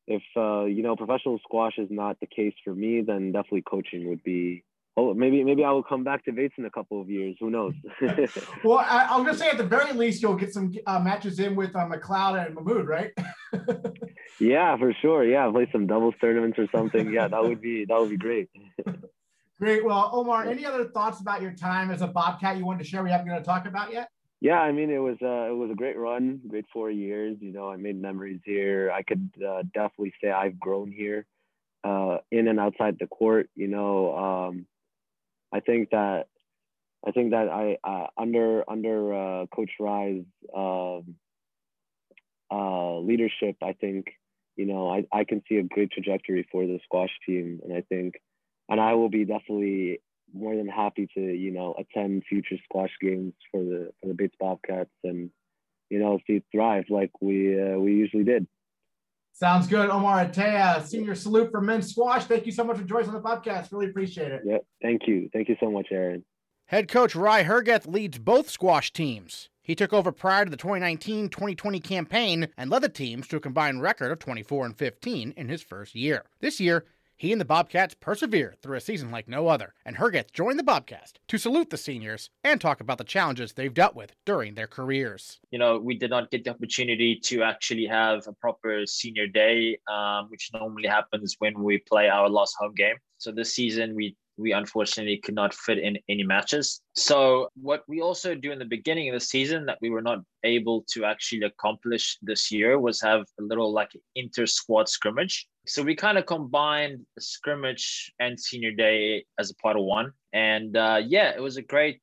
if 0.07 0.23
uh, 0.35 0.65
you 0.65 0.81
know 0.81 0.95
professional 0.95 1.39
squash 1.39 1.73
is 1.77 1.89
not 1.91 2.19
the 2.19 2.27
case 2.27 2.55
for 2.63 2.73
me, 2.73 3.01
then 3.01 3.31
definitely 3.31 3.63
coaching 3.63 4.09
would 4.09 4.23
be 4.23 4.63
Oh, 4.95 5.13
maybe 5.15 5.43
maybe 5.43 5.63
I 5.63 5.71
will 5.71 5.81
come 5.81 6.03
back 6.03 6.23
to 6.25 6.31
Bates 6.31 6.53
in 6.59 6.65
a 6.65 6.69
couple 6.69 7.01
of 7.01 7.09
years. 7.09 7.35
Who 7.39 7.49
knows? 7.49 7.73
well, 8.63 8.77
I, 8.77 9.07
am 9.09 9.25
gonna 9.25 9.35
say 9.35 9.49
at 9.49 9.57
the 9.57 9.63
very 9.63 9.91
least 9.91 10.21
you'll 10.21 10.35
get 10.35 10.53
some 10.53 10.71
uh, 10.85 10.99
matches 10.99 11.39
in 11.39 11.55
with 11.55 11.75
uh, 11.75 11.87
McLeod 11.87 12.45
and 12.45 12.53
Mahmoud, 12.53 12.87
right? 12.87 13.11
yeah, 14.39 14.77
for 14.77 14.93
sure. 15.01 15.25
Yeah, 15.25 15.49
play 15.51 15.67
some 15.71 15.87
doubles 15.87 16.13
tournaments 16.21 16.59
or 16.59 16.67
something. 16.71 17.11
Yeah, 17.11 17.27
that 17.27 17.41
would 17.41 17.59
be 17.59 17.85
that 17.85 17.99
would 17.99 18.11
be 18.11 18.17
great. 18.17 18.49
great. 19.59 19.83
Well, 19.83 20.11
Omar, 20.13 20.45
any 20.45 20.63
other 20.63 20.85
thoughts 20.85 21.21
about 21.21 21.41
your 21.41 21.53
time 21.53 21.89
as 21.89 22.03
a 22.03 22.07
Bobcat 22.07 22.57
you 22.57 22.65
wanted 22.65 22.83
to 22.83 22.89
share? 22.89 23.03
We 23.03 23.09
haven't 23.09 23.27
to 23.27 23.41
talk 23.41 23.65
about 23.65 23.91
yet. 23.91 24.09
Yeah, 24.41 24.59
I 24.59 24.73
mean 24.73 24.91
it 24.91 24.99
was 24.99 25.17
uh, 25.23 25.49
it 25.49 25.57
was 25.57 25.71
a 25.71 25.75
great 25.75 25.97
run, 25.97 26.39
great 26.47 26.65
four 26.71 26.91
years. 26.91 27.37
You 27.39 27.51
know, 27.51 27.71
I 27.71 27.77
made 27.77 27.99
memories 27.99 28.41
here. 28.45 28.91
I 28.93 29.01
could 29.01 29.31
uh, 29.43 29.63
definitely 29.73 30.13
say 30.21 30.29
I've 30.29 30.59
grown 30.59 30.91
here, 30.91 31.25
uh, 31.83 32.17
in 32.29 32.47
and 32.47 32.59
outside 32.59 32.97
the 32.99 33.07
court. 33.07 33.49
You 33.55 33.69
know. 33.69 34.15
Um, 34.15 34.67
I 35.53 35.59
think 35.59 35.91
that 35.91 36.27
I 37.05 37.11
think 37.11 37.31
that 37.31 37.49
I 37.49 37.77
uh, 37.83 38.07
under 38.17 38.63
under 38.69 39.13
uh, 39.13 39.45
Coach 39.47 39.71
Rei's 39.79 40.25
um, 40.55 41.15
uh, 42.51 42.99
leadership, 42.99 43.57
I 43.61 43.73
think 43.73 44.07
you 44.55 44.65
know 44.65 44.89
I, 44.89 45.05
I 45.11 45.23
can 45.23 45.43
see 45.47 45.57
a 45.57 45.63
great 45.63 45.91
trajectory 45.91 46.47
for 46.51 46.65
the 46.65 46.79
squash 46.83 47.11
team, 47.25 47.59
and 47.63 47.73
I 47.73 47.81
think 47.81 48.15
and 48.69 48.79
I 48.79 48.93
will 48.93 49.09
be 49.09 49.25
definitely 49.25 49.99
more 50.33 50.55
than 50.55 50.67
happy 50.67 51.07
to 51.13 51.21
you 51.21 51.51
know 51.51 51.75
attend 51.77 52.23
future 52.27 52.57
squash 52.63 52.91
games 53.01 53.33
for 53.51 53.61
the 53.63 53.91
for 54.01 54.07
the 54.07 54.13
Bates 54.13 54.35
Bobcats 54.39 54.89
and 55.03 55.29
you 55.89 55.99
know 55.99 56.19
see 56.25 56.41
thrive 56.51 56.85
like 56.89 57.11
we 57.21 57.61
uh, 57.61 57.77
we 57.77 57.93
usually 57.93 58.23
did. 58.23 58.47
Sounds 59.33 59.67
good. 59.67 59.89
Omar 59.89 60.25
Attia, 60.25 60.85
senior 60.85 61.15
salute 61.15 61.49
for 61.51 61.59
men's 61.59 61.89
squash. 61.89 62.25
Thank 62.25 62.45
you 62.45 62.51
so 62.51 62.63
much 62.63 62.77
for 62.77 62.83
joining 62.83 63.09
us 63.09 63.15
on 63.15 63.21
the 63.21 63.27
podcast. 63.27 63.71
Really 63.71 63.87
appreciate 63.87 64.31
it. 64.31 64.43
Yep. 64.45 64.65
thank 64.81 65.07
you. 65.07 65.27
Thank 65.33 65.49
you 65.49 65.57
so 65.59 65.71
much, 65.71 65.87
Aaron. 65.91 66.23
Head 66.67 66.87
coach 66.87 67.15
Rei 67.15 67.43
Hergeth 67.43 67.87
leads 67.87 68.19
both 68.19 68.49
squash 68.49 68.93
teams. 68.93 69.49
He 69.61 69.75
took 69.75 69.91
over 69.91 70.11
prior 70.11 70.45
to 70.45 70.51
the 70.51 70.57
2019-2020 70.57 71.83
campaign 71.83 72.47
and 72.57 72.69
led 72.69 72.83
the 72.83 72.89
teams 72.89 73.27
to 73.29 73.37
a 73.37 73.39
combined 73.39 73.81
record 73.81 74.11
of 74.11 74.19
24 74.19 74.67
and 74.67 74.77
15 74.77 75.33
in 75.35 75.49
his 75.49 75.63
first 75.63 75.95
year. 75.95 76.25
This 76.39 76.59
year, 76.59 76.85
he 77.23 77.31
and 77.31 77.39
the 77.39 77.45
Bobcats 77.45 77.93
persevere 77.93 78.55
through 78.61 78.75
a 78.75 78.81
season 78.81 79.09
like 79.09 79.29
no 79.29 79.47
other, 79.47 79.73
and 79.85 79.95
Hergeth 79.95 80.33
joined 80.33 80.59
the 80.59 80.63
Bobcast 80.63 81.13
to 81.29 81.37
salute 81.37 81.69
the 81.69 81.77
seniors 81.77 82.29
and 82.43 82.59
talk 82.59 82.81
about 82.81 82.97
the 82.97 83.05
challenges 83.05 83.53
they've 83.53 83.73
dealt 83.73 83.95
with 83.95 84.13
during 84.25 84.55
their 84.55 84.67
careers. 84.67 85.39
You 85.49 85.57
know, 85.57 85.79
we 85.79 85.97
did 85.97 86.09
not 86.09 86.31
get 86.31 86.43
the 86.43 86.49
opportunity 86.49 87.17
to 87.23 87.41
actually 87.41 87.85
have 87.85 88.27
a 88.27 88.33
proper 88.33 88.85
senior 88.85 89.27
day, 89.27 89.79
um, 89.89 90.29
which 90.31 90.49
normally 90.53 90.89
happens 90.89 91.37
when 91.39 91.63
we 91.63 91.77
play 91.77 92.09
our 92.09 92.29
last 92.29 92.57
home 92.59 92.73
game. 92.75 92.97
So 93.19 93.31
this 93.31 93.55
season, 93.55 93.95
we 93.95 94.17
we 94.37 94.51
unfortunately 94.51 95.17
could 95.17 95.35
not 95.35 95.53
fit 95.53 95.77
in 95.77 95.97
any 96.09 96.23
matches. 96.23 96.81
So 96.95 97.49
what 97.55 97.83
we 97.87 98.01
also 98.01 98.35
do 98.35 98.51
in 98.51 98.59
the 98.59 98.65
beginning 98.65 99.09
of 99.09 99.13
the 99.13 99.25
season 99.25 99.65
that 99.65 99.77
we 99.81 99.89
were 99.89 100.01
not 100.01 100.19
able 100.43 100.83
to 100.93 101.05
actually 101.05 101.43
accomplish 101.43 102.17
this 102.21 102.51
year 102.51 102.79
was 102.79 103.01
have 103.01 103.21
a 103.39 103.43
little 103.43 103.71
like 103.71 103.91
inter 104.15 104.45
squad 104.45 104.89
scrimmage. 104.89 105.47
So 105.65 105.81
we 105.81 105.95
kind 105.95 106.17
of 106.17 106.25
combined 106.25 107.05
scrimmage 107.19 108.11
and 108.19 108.39
senior 108.39 108.71
day 108.71 109.25
as 109.39 109.51
a 109.51 109.55
part 109.55 109.77
of 109.77 109.83
one. 109.83 110.11
And 110.33 110.75
uh, 110.75 111.01
yeah, 111.05 111.31
it 111.35 111.41
was 111.41 111.57
a 111.57 111.61
great, 111.61 112.01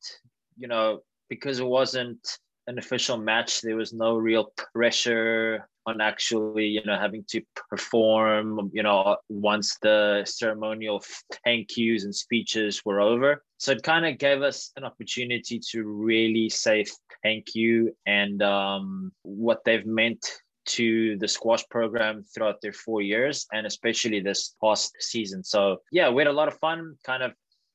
you 0.57 0.69
know, 0.69 1.01
because 1.29 1.61
it 1.61 1.67
wasn't 1.67 2.39
an 2.67 2.79
official 2.79 3.17
match, 3.17 3.61
there 3.61 3.77
was 3.77 3.93
no 3.93 4.17
real 4.17 4.53
pressure 4.75 5.69
on 5.91 6.01
actually, 6.01 6.67
you 6.67 6.83
know, 6.85 6.99
having 6.99 7.25
to 7.29 7.43
perform, 7.69 8.71
you 8.73 8.83
know, 8.83 9.17
once 9.29 9.77
the 9.83 10.23
ceremonial 10.25 11.03
thank 11.45 11.77
yous 11.77 12.05
and 12.05 12.15
speeches 12.15 12.83
were 12.85 13.01
over. 13.01 13.45
So 13.59 13.73
it 13.73 13.83
kind 13.83 14.07
of 14.07 14.19
gave 14.19 14.43
us 14.43 14.73
an 14.77 14.85
opportunity 14.85 15.61
to 15.71 15.83
really 15.85 16.49
say 16.49 16.85
thank 17.23 17.55
you 17.55 17.95
and 18.07 18.43
um, 18.43 19.13
what 19.23 19.65
they've 19.65 19.87
meant 19.87 20.25
to 20.67 21.17
the 21.19 21.29
squash 21.29 21.65
program 21.69 22.23
throughout 22.23 22.61
their 22.61 22.73
four 22.73 23.03
years 23.03 23.47
and 23.53 23.67
especially 23.67 24.21
this 24.21 24.55
past 24.63 24.93
season. 25.01 25.43
So 25.43 25.79
yeah, 25.91 26.09
we 26.11 26.23
had 26.23 26.29
a 26.29 26.33
lot 26.33 26.49
of 26.49 26.59
fun. 26.59 26.97
Kind 27.05 27.23
of 27.23 27.33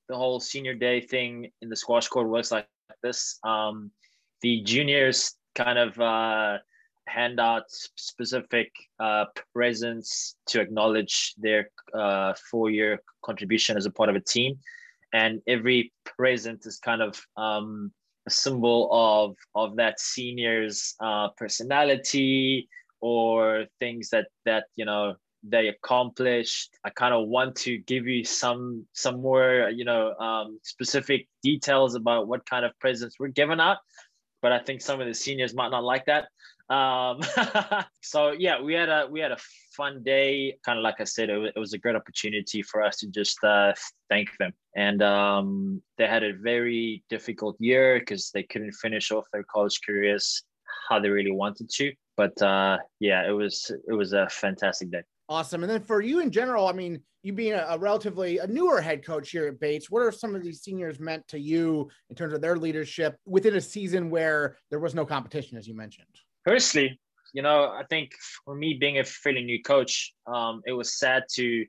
the 0.08 0.16
whole 0.16 0.40
senior 0.40 0.76
day 0.76 1.02
thing 1.02 1.52
in 1.62 1.70
the 1.70 1.76
squash 1.76 2.08
court 2.08 2.30
works 2.30 2.52
like 2.52 2.68
this. 3.04 3.40
Um, 3.44 3.92
the 4.42 4.62
juniors 4.62 5.36
kind 5.56 5.80
of 5.80 6.00
uh, 6.00 6.58
hand 7.08 7.40
out 7.40 7.64
specific 7.70 8.72
uh, 9.00 9.26
presents 9.54 10.36
to 10.48 10.62
acknowledge 10.62 11.34
their 11.38 11.70
uh, 11.94 12.34
four-year 12.50 13.02
contribution 13.24 13.78
as 13.78 13.86
a 13.86 13.92
part 13.92 14.10
of 14.10 14.16
a 14.16 14.20
team, 14.20 14.58
and 15.14 15.42
every 15.48 15.92
present 16.06 16.66
is 16.66 16.78
kind 16.80 17.02
of 17.02 17.22
um, 17.38 17.92
a 18.28 18.30
symbol 18.30 18.90
of 18.92 19.36
of 19.54 19.76
that 19.76 20.00
senior's 20.00 20.96
uh, 21.00 21.30
personality 21.38 22.68
or 23.02 23.66
things 23.80 24.10
that 24.10 24.28
that 24.46 24.66
you 24.76 24.86
know 24.86 25.16
they 25.48 25.68
accomplished. 25.68 26.72
I 26.84 26.90
kind 26.90 27.14
of 27.14 27.28
want 27.28 27.56
to 27.58 27.78
give 27.78 28.08
you 28.08 28.24
some 28.24 28.86
some 28.94 29.22
more 29.22 29.70
you 29.74 29.86
know 29.86 30.14
um, 30.16 30.60
specific 30.64 31.28
details 31.44 31.96
about 31.96 32.28
what 32.28 32.46
kind 32.50 32.66
of 32.66 32.72
presents 32.80 33.20
were 33.20 33.28
given 33.28 33.60
out, 33.60 33.78
but 34.42 34.52
I 34.52 34.60
think 34.60 34.82
some 34.82 35.00
of 35.00 35.08
the 35.08 35.14
seniors 35.14 35.54
might 35.54 35.70
not 35.70 35.84
like 35.84 36.06
that. 36.06 36.26
Um, 36.70 37.22
so 38.02 38.32
yeah, 38.32 38.62
we 38.62 38.74
had 38.74 38.90
a 38.90 39.08
we 39.10 39.20
had 39.20 39.32
a 39.32 39.38
fun 39.76 40.04
day. 40.04 40.58
Kind 40.66 40.80
of 40.80 40.84
like 40.84 41.00
I 41.00 41.04
said, 41.04 41.30
it 41.30 41.38
was, 41.38 41.52
it 41.56 41.60
was 41.60 41.74
a 41.74 41.78
great 41.78 41.96
opportunity 41.96 42.62
for 42.62 42.84
us 42.84 42.98
to 42.98 43.08
just 43.08 43.44
uh, 43.44 43.74
thank 44.10 44.30
them. 44.38 44.54
And 44.76 45.02
um, 45.02 45.82
they 45.98 46.08
had 46.08 46.24
a 46.24 46.34
very 46.34 47.04
difficult 47.10 47.56
year 47.60 48.00
because 48.00 48.32
they 48.34 48.44
couldn't 48.44 48.74
finish 48.74 49.12
off 49.12 49.26
their 49.32 49.44
college 49.44 49.80
careers 49.86 50.44
how 50.90 51.00
they 51.00 51.10
really 51.10 51.32
wanted 51.32 51.70
to. 51.70 51.94
But 52.18 52.40
uh, 52.42 52.78
yeah, 53.00 53.28
it 53.28 53.32
was 53.34 53.72
it 53.88 53.94
was 53.94 54.14
a 54.14 54.28
fantastic 54.30 54.92
day. 54.92 55.04
Awesome. 55.28 55.64
And 55.64 55.72
then 55.72 55.82
for 55.82 56.02
you 56.02 56.20
in 56.20 56.30
general, 56.30 56.68
I 56.68 56.72
mean, 56.72 57.02
you 57.24 57.34
being 57.34 57.54
a, 57.54 57.66
a, 57.70 57.78
relatively 57.80 58.38
a 58.38 58.46
newer 58.46 58.80
head 58.80 59.04
coach 59.04 59.32
here 59.32 59.48
at 59.48 59.60
Bates, 59.60 59.90
what 59.90 60.04
are 60.04 60.12
some 60.12 60.36
of 60.36 60.44
these 60.44 60.62
seniors 60.62 61.00
meant 61.00 61.28
to 61.30 61.40
you 61.40 61.90
in 62.12 62.16
terms 62.16 62.34
of 62.34 62.42
their 62.42 62.56
leadership 62.56 63.18
within 63.26 63.56
a 63.56 63.62
season 63.62 64.12
where 64.12 64.58
there 64.70 64.80
was 64.80 64.94
no 64.94 65.04
competition, 65.04 65.58
as 65.58 65.68
you 65.68 65.74
mentioned? 65.74 66.06
Personally, 66.46 67.00
you 67.34 67.42
know, 67.42 67.72
I 67.72 67.84
think 67.90 68.12
for 68.46 68.56
me 68.56 68.76
being 68.76 69.00
a 69.00 69.04
fairly 69.04 69.44
new 69.44 69.62
coach, 69.62 70.14
um, 70.28 70.62
it 70.66 70.74
was 70.74 70.98
sad 70.98 71.24
to 71.34 71.66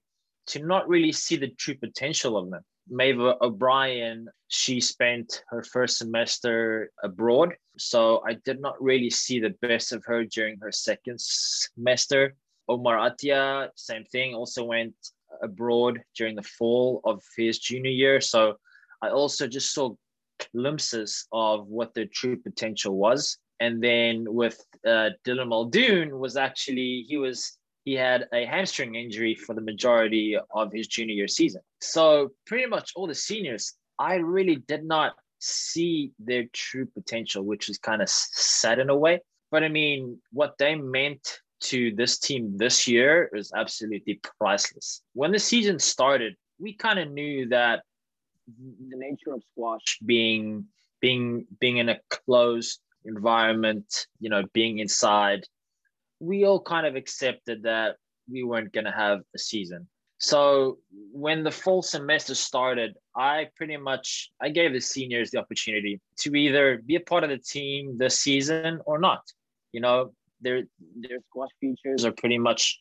to 0.48 0.64
not 0.64 0.88
really 0.88 1.10
see 1.10 1.36
the 1.36 1.48
true 1.48 1.74
potential 1.74 2.36
of 2.36 2.50
them. 2.50 2.62
Maeve 2.88 3.18
O'Brien, 3.40 4.28
she 4.46 4.80
spent 4.80 5.42
her 5.48 5.64
first 5.64 5.98
semester 5.98 6.92
abroad. 7.02 7.54
So 7.78 8.22
I 8.24 8.34
did 8.44 8.60
not 8.60 8.80
really 8.80 9.10
see 9.10 9.40
the 9.40 9.54
best 9.60 9.92
of 9.92 10.04
her 10.04 10.24
during 10.24 10.58
her 10.60 10.70
second 10.70 11.20
semester. 11.20 12.36
Omar 12.68 12.98
Attia, 12.98 13.70
same 13.74 14.04
thing, 14.04 14.34
also 14.34 14.62
went 14.64 14.94
abroad 15.42 16.00
during 16.16 16.36
the 16.36 16.42
fall 16.42 17.00
of 17.04 17.22
his 17.36 17.58
junior 17.58 17.90
year. 17.90 18.20
So 18.20 18.54
I 19.02 19.08
also 19.08 19.48
just 19.48 19.74
saw 19.74 19.94
glimpses 20.52 21.26
of 21.32 21.66
what 21.66 21.92
their 21.94 22.06
true 22.06 22.36
potential 22.36 22.96
was. 22.96 23.38
And 23.60 23.82
then 23.82 24.26
with 24.28 24.62
uh, 24.86 25.10
Dylan 25.24 25.48
Muldoon 25.48 26.18
was 26.18 26.36
actually 26.36 27.04
he 27.08 27.16
was 27.16 27.58
he 27.84 27.94
had 27.94 28.26
a 28.32 28.44
hamstring 28.44 28.96
injury 28.96 29.34
for 29.34 29.54
the 29.54 29.60
majority 29.60 30.36
of 30.54 30.72
his 30.72 30.88
junior 30.88 31.14
year 31.14 31.28
season. 31.28 31.62
So 31.80 32.32
pretty 32.46 32.66
much 32.66 32.92
all 32.96 33.06
the 33.06 33.14
seniors, 33.14 33.74
I 33.98 34.16
really 34.16 34.56
did 34.56 34.84
not 34.84 35.14
see 35.38 36.12
their 36.18 36.44
true 36.52 36.86
potential, 36.86 37.44
which 37.44 37.68
was 37.68 37.78
kind 37.78 38.02
of 38.02 38.08
sad 38.08 38.78
in 38.78 38.90
a 38.90 38.96
way. 38.96 39.20
But 39.50 39.62
I 39.62 39.68
mean, 39.68 40.18
what 40.32 40.58
they 40.58 40.74
meant 40.74 41.40
to 41.60 41.94
this 41.94 42.18
team 42.18 42.56
this 42.56 42.86
year 42.86 43.30
is 43.32 43.52
absolutely 43.56 44.20
priceless. 44.38 45.02
When 45.14 45.32
the 45.32 45.38
season 45.38 45.78
started, 45.78 46.34
we 46.58 46.74
kind 46.74 46.98
of 46.98 47.10
knew 47.10 47.48
that 47.48 47.82
the 48.48 48.96
nature 48.96 49.32
of 49.32 49.42
squash 49.52 49.98
being 50.04 50.66
being 51.00 51.46
being 51.60 51.76
in 51.78 51.88
a 51.88 52.00
closed 52.10 52.80
environment, 53.06 54.06
you 54.20 54.30
know, 54.30 54.42
being 54.52 54.78
inside, 54.78 55.44
we 56.20 56.44
all 56.44 56.60
kind 56.60 56.86
of 56.86 56.96
accepted 56.96 57.62
that 57.62 57.96
we 58.30 58.42
weren't 58.42 58.72
going 58.72 58.84
to 58.84 58.92
have 58.92 59.20
a 59.34 59.38
season. 59.38 59.88
So 60.18 60.78
when 61.12 61.44
the 61.44 61.50
fall 61.50 61.82
semester 61.82 62.34
started, 62.34 62.94
I 63.14 63.48
pretty 63.56 63.76
much 63.76 64.30
I 64.40 64.48
gave 64.48 64.72
the 64.72 64.80
seniors 64.80 65.30
the 65.30 65.38
opportunity 65.38 66.00
to 66.20 66.34
either 66.34 66.82
be 66.84 66.96
a 66.96 67.00
part 67.00 67.22
of 67.22 67.30
the 67.30 67.38
team 67.38 67.98
this 67.98 68.18
season 68.18 68.80
or 68.86 68.98
not. 68.98 69.22
You 69.72 69.80
know, 69.80 70.12
their 70.40 70.62
their 70.96 71.18
squash 71.28 71.50
features 71.60 72.04
are 72.06 72.12
pretty 72.12 72.38
much 72.38 72.80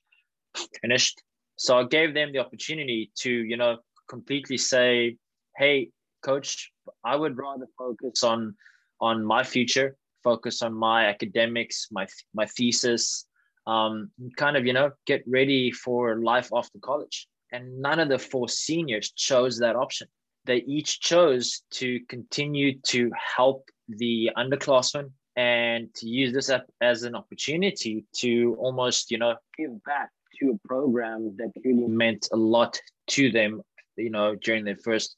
finished. 0.81 1.21
So 1.57 1.77
I 1.77 1.83
gave 1.83 2.13
them 2.13 2.31
the 2.31 2.39
opportunity 2.39 3.11
to, 3.17 3.29
you 3.29 3.57
know, 3.57 3.79
completely 4.07 4.57
say, 4.57 5.17
"Hey, 5.57 5.89
coach, 6.21 6.71
I 7.03 7.17
would 7.17 7.38
rather 7.38 7.67
focus 7.77 8.23
on 8.23 8.55
on 9.01 9.25
my 9.25 9.43
future 9.43 9.97
focus 10.25 10.61
on 10.61 10.73
my 10.73 11.05
academics, 11.05 11.88
my 11.91 12.05
my 12.33 12.45
thesis, 12.57 13.25
um, 13.67 14.11
kind 14.35 14.57
of 14.57 14.65
you 14.65 14.73
know 14.73 14.91
get 15.05 15.23
ready 15.27 15.71
for 15.71 16.01
life 16.33 16.49
after 16.59 16.79
college. 16.79 17.27
And 17.53 17.79
none 17.88 17.99
of 17.99 18.09
the 18.09 18.19
four 18.19 18.49
seniors 18.49 19.11
chose 19.11 19.59
that 19.59 19.77
option. 19.77 20.07
They 20.45 20.57
each 20.75 20.99
chose 20.99 21.61
to 21.79 21.88
continue 22.09 22.79
to 22.93 23.11
help 23.38 23.69
the 23.88 24.31
underclassmen 24.35 25.11
and 25.35 25.93
to 25.95 26.07
use 26.07 26.33
this 26.33 26.49
as 26.81 27.03
an 27.03 27.15
opportunity 27.15 28.05
to 28.23 28.55
almost 28.59 29.11
you 29.11 29.17
know 29.17 29.35
give 29.57 29.83
back 29.83 30.09
to 30.39 30.51
a 30.51 30.67
program 30.67 31.35
that 31.38 31.51
really 31.63 31.88
meant 31.88 32.27
a 32.33 32.38
lot 32.38 32.79
to 33.07 33.31
them 33.31 33.61
you 33.97 34.09
know 34.09 34.35
during 34.35 34.63
their 34.65 34.77
first 34.77 35.15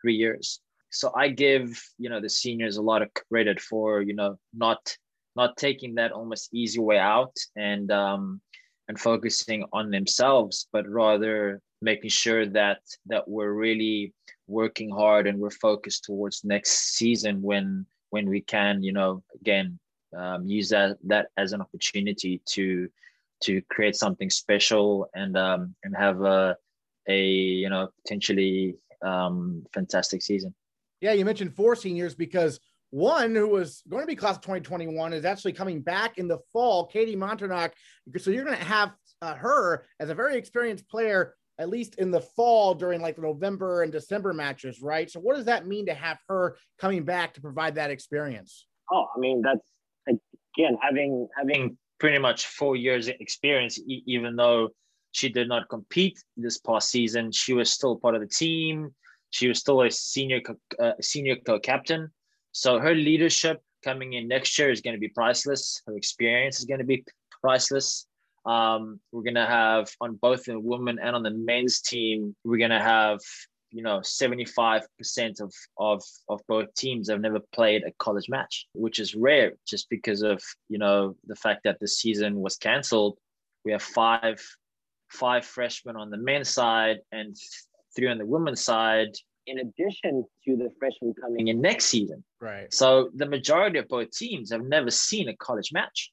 three 0.00 0.14
years 0.14 0.60
so 0.96 1.12
I 1.14 1.28
give 1.28 1.80
you 1.98 2.08
know 2.08 2.20
the 2.20 2.28
seniors 2.28 2.76
a 2.76 2.82
lot 2.82 3.02
of 3.02 3.12
credit 3.14 3.60
for 3.60 4.02
you 4.02 4.14
know 4.14 4.38
not 4.54 4.96
not 5.36 5.56
taking 5.56 5.94
that 5.96 6.12
almost 6.12 6.48
easy 6.52 6.80
way 6.80 6.98
out 6.98 7.36
and 7.56 7.92
um, 7.92 8.40
and 8.88 8.98
focusing 8.98 9.64
on 9.72 9.90
themselves, 9.90 10.68
but 10.72 10.88
rather 10.88 11.60
making 11.82 12.10
sure 12.10 12.46
that 12.46 12.80
that 13.06 13.28
we're 13.28 13.52
really 13.52 14.14
working 14.46 14.90
hard 14.90 15.26
and 15.26 15.38
we're 15.38 15.50
focused 15.50 16.04
towards 16.04 16.44
next 16.44 16.94
season 16.96 17.42
when 17.42 17.84
when 18.10 18.28
we 18.28 18.40
can 18.40 18.82
you 18.82 18.92
know 18.92 19.22
again 19.40 19.78
um, 20.16 20.46
use 20.46 20.70
that 20.70 20.96
that 21.04 21.26
as 21.36 21.52
an 21.52 21.60
opportunity 21.60 22.40
to 22.46 22.88
to 23.42 23.60
create 23.70 23.96
something 23.96 24.30
special 24.30 25.08
and 25.14 25.36
um, 25.36 25.74
and 25.84 25.94
have 25.94 26.22
a 26.22 26.56
a 27.08 27.22
you 27.22 27.68
know 27.68 27.88
potentially 28.02 28.76
um, 29.02 29.64
fantastic 29.74 30.22
season. 30.22 30.54
Yeah, 31.00 31.12
you 31.12 31.24
mentioned 31.24 31.54
four 31.54 31.76
seniors 31.76 32.14
because 32.14 32.58
one 32.90 33.34
who 33.34 33.48
was 33.48 33.82
going 33.88 34.02
to 34.02 34.06
be 34.06 34.16
class 34.16 34.36
of 34.36 34.42
2021 34.42 35.12
is 35.12 35.24
actually 35.24 35.52
coming 35.52 35.80
back 35.80 36.18
in 36.18 36.28
the 36.28 36.38
fall, 36.52 36.86
Katie 36.86 37.16
Monternock. 37.16 37.72
So 38.18 38.30
you're 38.30 38.44
going 38.44 38.56
to 38.56 38.64
have 38.64 38.92
uh, 39.22 39.34
her 39.34 39.86
as 40.00 40.08
a 40.08 40.14
very 40.14 40.36
experienced 40.36 40.88
player, 40.88 41.34
at 41.58 41.68
least 41.68 41.96
in 41.96 42.10
the 42.10 42.20
fall 42.20 42.74
during 42.74 43.00
like 43.00 43.16
the 43.16 43.22
November 43.22 43.82
and 43.82 43.92
December 43.92 44.32
matches, 44.32 44.80
right? 44.80 45.10
So 45.10 45.20
what 45.20 45.36
does 45.36 45.46
that 45.46 45.66
mean 45.66 45.86
to 45.86 45.94
have 45.94 46.18
her 46.28 46.56
coming 46.78 47.04
back 47.04 47.34
to 47.34 47.40
provide 47.40 47.74
that 47.74 47.90
experience? 47.90 48.66
Oh, 48.92 49.06
I 49.14 49.18
mean, 49.18 49.42
that's 49.42 49.68
again, 50.08 50.78
having, 50.80 51.28
having 51.36 51.76
pretty 51.98 52.18
much 52.18 52.46
four 52.46 52.76
years 52.76 53.08
experience, 53.08 53.80
even 53.86 54.36
though 54.36 54.68
she 55.10 55.28
did 55.28 55.48
not 55.48 55.68
compete 55.68 56.22
this 56.36 56.58
past 56.58 56.90
season, 56.90 57.32
she 57.32 57.52
was 57.52 57.70
still 57.70 57.96
part 57.96 58.14
of 58.14 58.20
the 58.20 58.28
team 58.28 58.94
she 59.36 59.48
was 59.48 59.58
still 59.58 59.82
a 59.82 59.90
senior 59.90 60.40
uh, 60.78 60.92
senior 61.00 61.36
co-captain. 61.36 62.10
So 62.52 62.78
her 62.78 62.94
leadership 62.94 63.60
coming 63.84 64.14
in 64.14 64.28
next 64.28 64.58
year 64.58 64.70
is 64.70 64.80
going 64.80 64.96
to 64.96 65.00
be 65.00 65.08
priceless. 65.08 65.82
Her 65.86 65.94
experience 65.94 66.58
is 66.58 66.64
going 66.64 66.80
to 66.80 66.86
be 66.86 67.04
priceless. 67.42 68.06
Um, 68.46 68.98
we're 69.12 69.28
going 69.30 69.34
to 69.34 69.52
have 69.60 69.90
on 70.00 70.14
both 70.14 70.44
the 70.44 70.58
women 70.58 70.98
and 70.98 71.14
on 71.14 71.22
the 71.22 71.32
men's 71.50 71.80
team, 71.80 72.34
we're 72.44 72.64
going 72.66 72.70
to 72.70 72.88
have 72.96 73.20
you 73.72 73.82
know 73.82 73.98
75% 73.98 75.40
of, 75.40 75.52
of 75.76 76.02
of 76.30 76.40
both 76.48 76.72
teams 76.74 77.10
have 77.10 77.20
never 77.20 77.40
played 77.52 77.82
a 77.82 77.92
college 77.98 78.28
match 78.28 78.66
which 78.74 79.00
is 79.00 79.14
rare 79.14 79.52
just 79.66 79.90
because 79.90 80.22
of 80.22 80.40
you 80.68 80.78
know 80.78 81.16
the 81.26 81.34
fact 81.34 81.60
that 81.64 81.78
the 81.80 81.88
season 81.88 82.40
was 82.40 82.56
canceled 82.56 83.18
we 83.64 83.72
have 83.72 83.82
five 83.82 84.40
five 85.08 85.44
freshmen 85.44 85.96
on 85.96 86.10
the 86.10 86.16
men's 86.16 86.48
side 86.48 86.98
and 87.10 87.36
three 87.96 88.08
on 88.08 88.18
the 88.18 88.26
women's 88.26 88.60
side, 88.60 89.08
in 89.46 89.58
addition 89.60 90.24
to 90.44 90.56
the 90.56 90.70
freshmen 90.78 91.14
coming 91.20 91.48
in 91.48 91.60
next 91.60 91.86
season. 91.86 92.22
Right. 92.40 92.72
So 92.72 93.10
the 93.14 93.26
majority 93.26 93.78
of 93.78 93.88
both 93.88 94.10
teams 94.10 94.52
have 94.52 94.62
never 94.62 94.90
seen 94.90 95.28
a 95.28 95.36
college 95.36 95.72
match. 95.72 96.12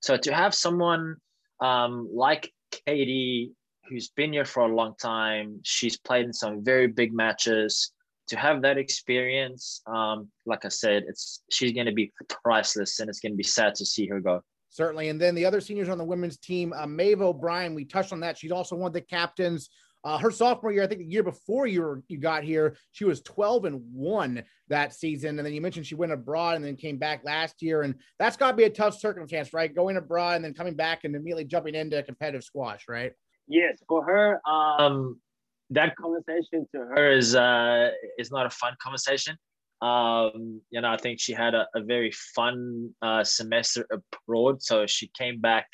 So 0.00 0.16
to 0.16 0.34
have 0.34 0.54
someone 0.54 1.16
um, 1.60 2.08
like 2.12 2.52
Katie, 2.86 3.52
who's 3.88 4.08
been 4.10 4.32
here 4.32 4.44
for 4.44 4.64
a 4.64 4.74
long 4.74 4.94
time, 5.00 5.60
she's 5.62 5.96
played 5.98 6.26
in 6.26 6.32
some 6.32 6.62
very 6.62 6.86
big 6.86 7.12
matches. 7.12 7.92
To 8.28 8.36
have 8.36 8.62
that 8.62 8.78
experience, 8.78 9.82
um, 9.86 10.30
like 10.46 10.64
I 10.64 10.68
said, 10.68 11.04
it's 11.06 11.42
she's 11.50 11.72
going 11.72 11.86
to 11.86 11.92
be 11.92 12.10
priceless, 12.42 13.00
and 13.00 13.10
it's 13.10 13.20
going 13.20 13.32
to 13.32 13.36
be 13.36 13.42
sad 13.42 13.74
to 13.74 13.84
see 13.84 14.06
her 14.06 14.18
go. 14.18 14.40
Certainly, 14.70 15.10
and 15.10 15.20
then 15.20 15.34
the 15.34 15.44
other 15.44 15.60
seniors 15.60 15.90
on 15.90 15.98
the 15.98 16.04
women's 16.04 16.38
team, 16.38 16.72
uh, 16.72 16.86
Maeve 16.86 17.20
O'Brien. 17.20 17.74
We 17.74 17.84
touched 17.84 18.14
on 18.14 18.20
that. 18.20 18.38
She's 18.38 18.50
also 18.50 18.76
one 18.76 18.86
of 18.86 18.94
the 18.94 19.02
captains 19.02 19.68
Uh, 20.04 20.18
her 20.18 20.30
sophomore 20.30 20.70
year, 20.70 20.82
I 20.82 20.86
think 20.86 21.00
the 21.00 21.06
year 21.06 21.22
before 21.22 21.66
you 21.66 21.80
were, 21.80 22.02
you 22.08 22.18
got 22.18 22.44
here, 22.44 22.76
she 22.92 23.06
was 23.06 23.22
12 23.22 23.64
and 23.64 23.82
one 23.90 24.44
that 24.68 24.92
season. 24.92 25.38
And 25.38 25.46
then 25.46 25.54
you 25.54 25.62
mentioned 25.62 25.86
she 25.86 25.94
went 25.94 26.12
abroad 26.12 26.56
and 26.56 26.64
then 26.64 26.76
came 26.76 26.98
back 26.98 27.24
last 27.24 27.62
year. 27.62 27.82
And 27.82 27.94
that's 28.18 28.36
got 28.36 28.50
to 28.50 28.56
be 28.56 28.64
a 28.64 28.70
tough 28.70 28.98
circumstance, 28.98 29.54
right? 29.54 29.74
Going 29.74 29.96
abroad 29.96 30.36
and 30.36 30.44
then 30.44 30.52
coming 30.52 30.74
back 30.74 31.04
and 31.04 31.16
immediately 31.16 31.46
jumping 31.46 31.74
into 31.74 32.02
competitive 32.02 32.44
squash, 32.44 32.84
right? 32.86 33.12
Yes, 33.48 33.82
for 33.88 34.04
her, 34.04 34.40
um, 34.48 35.20
that 35.70 35.96
conversation 35.96 36.66
to 36.74 36.80
her 36.80 37.10
is 37.10 37.34
uh, 37.34 37.90
is 38.18 38.30
not 38.30 38.46
a 38.46 38.50
fun 38.50 38.74
conversation. 38.82 39.36
Um, 39.82 40.60
you 40.70 40.80
know, 40.80 40.90
I 40.90 40.96
think 40.96 41.20
she 41.20 41.32
had 41.32 41.54
a, 41.54 41.66
a 41.74 41.82
very 41.82 42.10
fun 42.34 42.94
uh, 43.02 43.24
semester 43.24 43.86
abroad, 43.90 44.62
so 44.62 44.86
she 44.86 45.10
came 45.18 45.40
back 45.40 45.66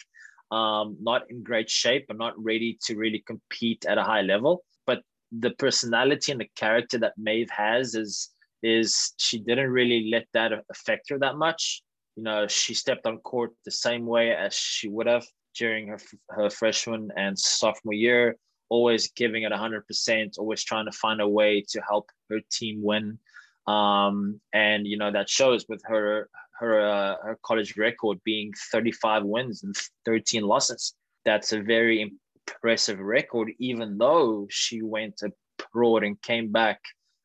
um, 0.50 0.96
not 1.00 1.30
in 1.30 1.42
great 1.42 1.70
shape 1.70 2.06
and 2.08 2.18
not 2.18 2.42
ready 2.42 2.78
to 2.86 2.96
really 2.96 3.22
compete 3.26 3.86
at 3.86 3.98
a 3.98 4.02
high 4.02 4.22
level. 4.22 4.64
But 4.86 5.02
the 5.32 5.50
personality 5.50 6.32
and 6.32 6.40
the 6.40 6.50
character 6.56 6.98
that 6.98 7.18
Maeve 7.18 7.50
has 7.50 7.94
is 7.94 8.30
is 8.62 9.14
she 9.16 9.38
didn't 9.38 9.70
really 9.70 10.10
let 10.10 10.26
that 10.34 10.52
affect 10.70 11.08
her 11.08 11.18
that 11.18 11.36
much. 11.36 11.82
You 12.16 12.24
know, 12.24 12.46
she 12.46 12.74
stepped 12.74 13.06
on 13.06 13.18
court 13.18 13.52
the 13.64 13.70
same 13.70 14.04
way 14.04 14.34
as 14.34 14.54
she 14.54 14.88
would 14.88 15.06
have 15.06 15.24
during 15.54 15.88
her 15.88 15.98
her 16.30 16.50
freshman 16.50 17.10
and 17.16 17.38
sophomore 17.38 17.94
year, 17.94 18.36
always 18.68 19.10
giving 19.12 19.44
it 19.44 19.52
100%, 19.52 20.38
always 20.38 20.62
trying 20.64 20.86
to 20.86 20.92
find 20.92 21.20
a 21.20 21.28
way 21.28 21.64
to 21.70 21.80
help 21.80 22.10
her 22.28 22.40
team 22.50 22.82
win. 22.82 23.18
Um, 23.66 24.40
and 24.52 24.86
you 24.86 24.98
know 24.98 25.12
that 25.12 25.28
shows 25.28 25.66
with 25.68 25.82
her 25.84 26.28
her 26.60 26.80
uh, 26.80 27.16
her 27.22 27.38
college 27.42 27.76
record 27.76 28.18
being 28.24 28.52
35 28.72 29.24
wins 29.24 29.62
and 29.62 29.74
13 30.04 30.42
losses. 30.42 30.94
That's 31.24 31.52
a 31.52 31.60
very 31.60 32.02
impressive 32.46 32.98
record, 32.98 33.50
even 33.58 33.98
though 33.98 34.46
she 34.50 34.82
went 34.82 35.20
abroad 35.22 36.04
and 36.04 36.20
came 36.22 36.52
back 36.52 36.80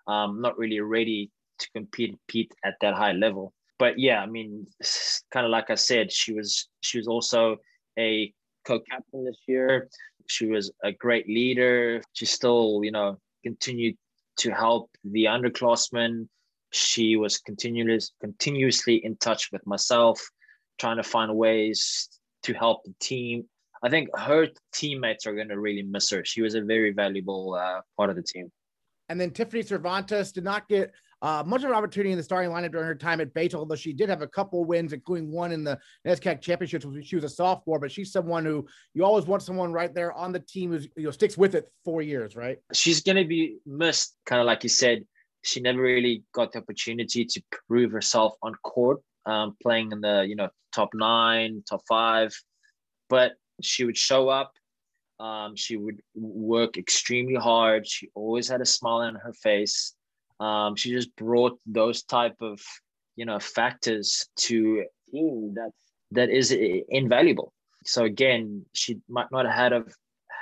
um, 0.08 0.42
not 0.42 0.58
really 0.58 0.80
ready 0.80 1.32
to 1.60 1.68
compete, 1.72 2.12
compete 2.12 2.54
at 2.64 2.76
that 2.82 2.94
high 2.94 3.14
level. 3.14 3.54
But 3.78 4.00
yeah, 4.00 4.22
I 4.22 4.26
mean, 4.26 4.68
kind 5.32 5.46
of 5.46 5.52
like 5.52 5.70
I 5.70 5.76
said, 5.76 6.12
she 6.12 6.34
was 6.34 6.70
she 6.82 6.98
was 6.98 7.08
also 7.08 7.58
a 8.00 8.34
co-captain 8.66 9.26
this 9.26 9.40
year. 9.48 9.90
She 10.28 10.48
was 10.48 10.72
a 10.84 10.92
great 10.92 11.28
leader. 11.28 12.02
She 12.14 12.26
still, 12.26 12.82
you 12.84 12.92
know, 12.92 13.20
continued 13.44 13.98
to 14.38 14.52
help 14.52 14.90
the 15.04 15.26
underclassmen. 15.26 16.28
She 16.76 17.16
was 17.16 17.38
continuous, 17.38 18.12
continuously 18.20 18.96
in 19.06 19.16
touch 19.18 19.50
with 19.52 19.66
myself, 19.66 20.22
trying 20.78 20.98
to 20.98 21.04
find 21.04 21.34
ways 21.36 22.10
to 22.44 22.54
help 22.54 22.84
the 22.84 22.94
team. 23.00 23.46
I 23.82 23.90
think 23.90 24.10
her 24.18 24.48
teammates 24.74 25.26
are 25.26 25.34
going 25.34 25.50
to 25.50 25.60
really 25.60 25.84
miss 25.84 26.10
her. 26.10 26.26
She 26.26 26.42
was 26.42 26.56
a 26.56 26.62
very 26.62 26.92
valuable 26.92 27.54
uh, 27.54 27.82
part 27.98 28.10
of 28.10 28.16
the 28.16 28.24
team. 28.24 28.52
And 29.10 29.22
then 29.22 29.32
Tiffany 29.32 29.62
Cervantes 29.62 30.32
did 30.32 30.44
not 30.44 30.68
get 30.68 30.92
uh, 31.22 31.44
much 31.46 31.64
of 31.64 31.70
an 31.70 31.76
opportunity 31.76 32.12
in 32.12 32.18
the 32.18 32.24
starting 32.24 32.52
lineup 32.52 32.72
during 32.72 32.88
her 32.88 32.96
time 32.96 33.22
at 33.22 33.34
Bates, 33.34 33.56
although 33.56 33.76
she 33.76 33.94
did 33.94 34.10
have 34.10 34.22
a 34.22 34.28
couple 34.28 34.66
wins, 34.66 34.92
including 34.92 35.32
one 35.32 35.52
in 35.52 35.64
the 35.64 35.80
NESCAC 36.06 36.42
championships. 36.42 36.86
when 36.86 37.02
She 37.04 37.16
was 37.16 37.24
a 37.24 37.30
sophomore, 37.30 37.80
but 37.80 37.92
she's 37.92 38.12
someone 38.12 38.44
who 38.44 38.68
you 38.94 39.06
always 39.06 39.26
want 39.26 39.42
someone 39.42 39.72
right 39.72 39.94
there 39.94 40.12
on 40.14 40.32
the 40.32 40.40
team 40.40 40.72
who 40.72 40.80
you 40.98 41.06
know 41.06 41.12
sticks 41.12 41.38
with 41.38 41.56
it 41.56 41.72
four 41.86 42.02
years, 42.02 42.36
right? 42.36 42.58
She's 42.74 43.02
going 43.02 43.18
to 43.18 43.26
be 43.26 43.58
missed, 43.66 44.18
kind 44.26 44.42
of 44.42 44.46
like 44.46 44.64
you 44.64 44.70
said. 44.70 45.06
She 45.46 45.62
never 45.62 45.82
really 45.82 46.24
got 46.34 46.52
the 46.52 46.60
opportunity 46.60 47.26
to 47.26 47.42
prove 47.68 47.92
herself 47.92 48.34
on 48.42 48.56
court, 48.64 49.02
um, 49.26 49.56
playing 49.62 49.92
in 49.92 50.02
the 50.02 50.26
you 50.28 50.36
know 50.36 50.50
top 50.74 50.90
nine, 50.94 51.64
top 51.70 51.82
five, 51.88 52.34
but 53.10 53.34
she 53.62 53.86
would 53.86 53.98
show 53.98 54.30
up. 54.30 54.52
Um, 55.20 55.56
she 55.56 55.78
would 55.78 56.02
work 56.14 56.78
extremely 56.78 57.36
hard. 57.36 57.88
She 57.88 58.10
always 58.16 58.50
had 58.50 58.60
a 58.60 58.66
smile 58.66 59.08
on 59.08 59.16
her 59.16 59.34
face 59.34 59.96
um, 60.40 60.76
she 60.76 60.92
just 60.92 61.16
brought 61.16 61.60
those 61.66 62.04
type 62.04 62.36
of 62.42 62.60
you 63.16 63.26
know 63.26 63.40
factors 63.40 64.28
to 64.38 64.86
team 65.12 65.54
that 65.56 65.72
that 66.12 66.30
is 66.30 66.52
invaluable. 66.90 67.54
So 67.86 68.04
again, 68.04 68.66
she 68.74 69.00
might 69.08 69.32
not 69.32 69.46
have 69.46 69.72
have, 69.72 69.94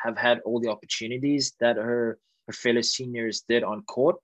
have 0.03 0.17
had 0.17 0.39
all 0.45 0.59
the 0.59 0.69
opportunities 0.69 1.53
that 1.59 1.77
her 1.77 2.17
her 2.47 2.53
fellow 2.53 2.81
seniors 2.81 3.43
did 3.47 3.63
on 3.63 3.83
court, 3.83 4.15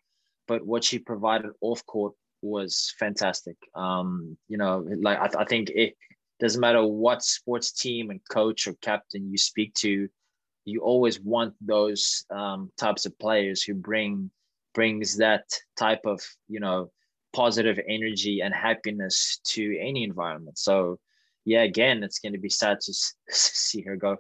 but 0.50 0.66
what 0.66 0.84
she 0.84 0.98
provided 0.98 1.52
off 1.62 1.86
court 1.86 2.14
was 2.42 2.94
fantastic. 2.98 3.56
Um, 3.76 4.36
you 4.48 4.58
know, 4.58 4.86
like 5.02 5.20
I, 5.20 5.28
th- 5.28 5.38
I 5.38 5.46
think 5.46 5.70
it 5.70 5.96
doesn't 6.40 6.60
matter 6.60 6.86
what 6.86 7.24
sports 7.24 7.72
team 7.72 8.10
and 8.10 8.20
coach 8.30 8.68
or 8.68 8.74
captain 8.82 9.30
you 9.30 9.38
speak 9.38 9.76
to, 9.76 10.10
you 10.66 10.82
always 10.82 11.22
want 11.22 11.54
those 11.62 12.26
um, 12.32 12.72
types 12.78 13.06
of 13.06 13.18
players 13.20 13.62
who 13.62 13.76
bring 13.76 14.32
brings 14.74 15.18
that 15.18 15.46
type 15.78 16.02
of 16.06 16.22
you 16.48 16.60
know 16.60 16.92
positive 17.34 17.80
energy 17.88 18.42
and 18.42 18.54
happiness 18.54 19.40
to 19.44 19.78
any 19.80 20.04
environment 20.04 20.58
so 20.60 21.00
yeah 21.44 21.64
again 21.64 22.04
it's 22.04 22.20
going 22.20 22.34
to 22.34 22.40
be 22.40 22.50
sad 22.50 22.80
to 22.82 22.94
see 22.94 23.82
her 23.82 23.96
go 23.96 24.18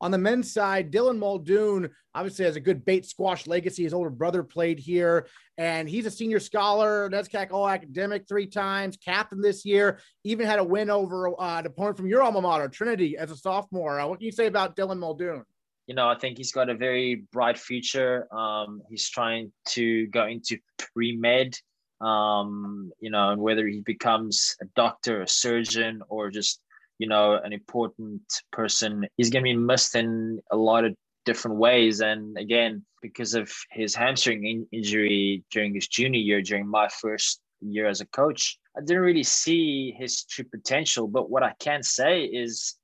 on 0.00 0.10
the 0.10 0.18
men's 0.18 0.52
side, 0.52 0.92
Dylan 0.92 1.18
Muldoon 1.18 1.88
obviously 2.14 2.44
has 2.44 2.56
a 2.56 2.60
good 2.60 2.84
Bates 2.84 3.10
squash 3.10 3.46
legacy. 3.46 3.84
His 3.84 3.94
older 3.94 4.10
brother 4.10 4.42
played 4.42 4.78
here, 4.78 5.26
and 5.56 5.88
he's 5.88 6.06
a 6.06 6.10
senior 6.10 6.40
scholar, 6.40 7.08
NESCAC 7.10 7.52
All 7.52 7.68
Academic 7.68 8.26
three 8.28 8.46
times, 8.46 8.96
captain 8.96 9.40
this 9.40 9.64
year. 9.64 10.00
Even 10.24 10.46
had 10.46 10.58
a 10.58 10.64
win 10.64 10.90
over 10.90 11.28
uh, 11.40 11.58
an 11.58 11.66
opponent 11.66 11.96
from 11.96 12.06
your 12.06 12.22
alma 12.22 12.40
mater, 12.40 12.68
Trinity, 12.68 13.16
as 13.16 13.30
a 13.30 13.36
sophomore. 13.36 14.00
Uh, 14.00 14.06
what 14.06 14.18
can 14.18 14.26
you 14.26 14.32
say 14.32 14.46
about 14.46 14.76
Dylan 14.76 14.98
Muldoon? 14.98 15.44
you 15.86 15.94
know, 15.94 16.08
I 16.08 16.16
think 16.16 16.38
he's 16.38 16.52
got 16.52 16.70
a 16.70 16.74
very 16.74 17.26
bright 17.32 17.58
future. 17.58 18.26
Um, 18.34 18.82
he's 18.88 19.08
trying 19.08 19.52
to 19.68 20.06
go 20.06 20.26
into 20.26 20.58
pre 20.78 21.16
med, 21.16 21.56
um, 22.00 22.90
you 23.00 23.10
know, 23.10 23.30
and 23.30 23.40
whether 23.40 23.66
he 23.66 23.80
becomes 23.80 24.56
a 24.62 24.66
doctor, 24.76 25.22
a 25.22 25.28
surgeon, 25.28 26.02
or 26.08 26.30
just, 26.30 26.60
you 26.98 27.08
know, 27.08 27.34
an 27.42 27.52
important 27.52 28.22
person, 28.52 29.06
he's 29.16 29.30
going 29.30 29.44
to 29.44 29.50
be 29.50 29.56
missed 29.56 29.94
in 29.94 30.40
a 30.50 30.56
lot 30.56 30.84
of 30.84 30.94
different 31.24 31.56
ways. 31.56 32.00
And 32.00 32.36
again, 32.38 32.84
because 33.02 33.34
of 33.34 33.52
his 33.70 33.94
hamstring 33.94 34.46
in- 34.46 34.66
injury 34.72 35.44
during 35.50 35.74
his 35.74 35.88
junior 35.88 36.20
year, 36.20 36.42
during 36.42 36.66
my 36.66 36.88
first 36.88 37.40
year 37.60 37.86
as 37.86 38.00
a 38.00 38.06
coach, 38.06 38.58
I 38.76 38.80
didn't 38.80 39.02
really 39.02 39.22
see 39.22 39.92
his 39.92 40.24
true 40.24 40.44
potential. 40.44 41.08
But 41.08 41.30
what 41.30 41.42
I 41.42 41.54
can 41.58 41.82
say 41.82 42.24
is, 42.24 42.76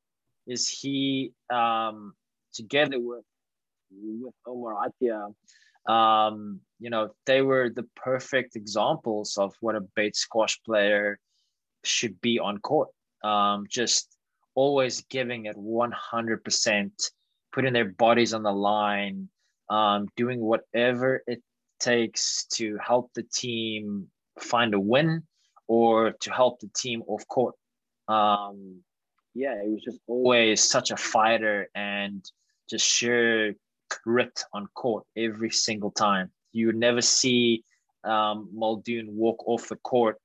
is 0.46 0.68
he 0.68 1.32
um, 1.52 2.14
together 2.52 2.98
with 2.98 3.24
with 3.92 4.34
Omar 4.46 4.76
Attia, 4.86 5.34
um, 5.92 6.60
you 6.78 6.90
know, 6.90 7.10
they 7.26 7.42
were 7.42 7.70
the 7.70 7.86
perfect 7.96 8.56
examples 8.56 9.36
of 9.36 9.54
what 9.60 9.74
a 9.74 9.80
Bates 9.80 10.20
squash 10.20 10.60
player 10.64 11.18
should 11.84 12.20
be 12.20 12.38
on 12.38 12.58
court. 12.58 12.88
Um, 13.22 13.66
just 13.68 14.16
always 14.54 15.02
giving 15.02 15.46
it 15.46 15.56
100%, 15.56 17.10
putting 17.52 17.72
their 17.72 17.84
bodies 17.86 18.34
on 18.34 18.42
the 18.42 18.52
line, 18.52 19.28
um, 19.68 20.08
doing 20.16 20.40
whatever 20.40 21.22
it 21.26 21.42
takes 21.78 22.46
to 22.52 22.78
help 22.78 23.10
the 23.14 23.22
team 23.22 24.08
find 24.38 24.74
a 24.74 24.80
win 24.80 25.22
or 25.68 26.12
to 26.20 26.30
help 26.30 26.60
the 26.60 26.70
team 26.76 27.02
off 27.06 27.26
court. 27.28 27.54
Um, 28.08 28.80
yeah, 29.34 29.62
he 29.62 29.70
was 29.70 29.82
just 29.82 30.00
always 30.06 30.62
such 30.62 30.90
a 30.90 30.96
fighter 30.96 31.68
and 31.74 32.24
just 32.68 32.86
sheer 32.86 33.54
grit 34.04 34.44
on 34.52 34.66
court 34.74 35.04
every 35.16 35.50
single 35.50 35.90
time. 35.90 36.30
You 36.52 36.66
would 36.66 36.76
never 36.76 37.00
see 37.00 37.64
um, 38.04 38.48
Muldoon 38.52 39.16
walk 39.16 39.46
off 39.46 39.68
the 39.68 39.76
court 39.76 40.18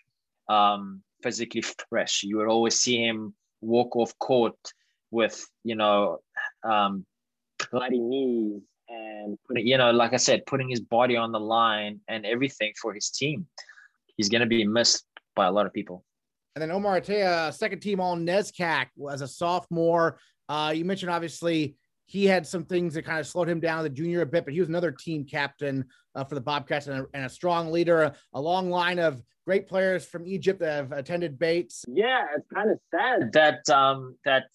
um, 0.50 1.02
physically 1.26 1.64
fresh. 1.90 2.22
You 2.24 2.38
would 2.38 2.48
always 2.48 2.76
see 2.76 3.04
him 3.04 3.34
walk 3.62 3.96
off 3.96 4.18
court 4.20 4.56
with, 5.10 5.44
you 5.64 5.76
know, 5.76 6.20
um, 6.64 7.04
bloody 7.72 8.00
knees 8.00 8.62
and 8.88 9.38
putting, 9.48 9.66
you 9.66 9.78
know, 9.80 9.90
like 9.90 10.14
I 10.14 10.18
said, 10.18 10.46
putting 10.46 10.70
his 10.70 10.82
body 10.82 11.16
on 11.18 11.32
the 11.32 11.40
line 11.40 12.00
and 12.08 12.28
everything 12.28 12.74
for 12.80 12.94
his 12.94 13.10
team. 13.10 13.48
He's 14.18 14.30
going 14.30 14.42
to 14.42 14.48
be 14.48 14.64
missed 14.66 15.04
by 15.36 15.48
a 15.48 15.52
lot 15.52 15.66
of 15.66 15.74
people. 15.74 16.04
And 16.56 16.62
then 16.62 16.72
Omar 16.72 17.02
Attia, 17.02 17.52
second 17.54 17.80
team 17.80 18.00
all 18.00 18.16
NESCAC 18.16 18.88
as 19.12 19.22
a 19.22 19.28
sophomore. 19.28 20.20
Uh, 20.48 20.72
you 20.76 20.86
mentioned 20.86 21.12
obviously 21.12 21.76
he 22.06 22.26
had 22.26 22.46
some 22.46 22.64
things 22.64 22.94
that 22.94 23.04
kind 23.04 23.20
of 23.20 23.26
slowed 23.26 23.50
him 23.50 23.60
down 23.60 23.84
the 23.84 23.90
junior 23.90 24.22
a 24.22 24.26
bit, 24.26 24.46
but 24.46 24.54
he 24.54 24.60
was 24.60 24.70
another 24.70 24.92
team 24.92 25.26
captain 25.26 25.84
uh, 26.14 26.24
for 26.24 26.36
the 26.36 26.42
Bobcats 26.42 26.88
and 26.88 27.02
a, 27.02 27.06
and 27.14 27.26
a 27.26 27.30
strong 27.30 27.72
leader, 27.72 28.04
a, 28.04 28.16
a, 28.34 28.40
long 28.40 28.70
line 28.70 29.00
of 29.00 29.22
great 29.46 29.68
players 29.68 30.06
from 30.06 30.26
Egypt 30.28 30.60
that 30.60 30.74
have 30.74 30.92
attended 30.92 31.38
Bates. 31.38 31.86
Yeah, 31.88 32.26
it's 32.36 32.48
kind 32.54 32.72
of 32.72 32.80
sad 32.92 33.32
that 33.34 33.70
um, 33.70 34.16
that 34.26 34.46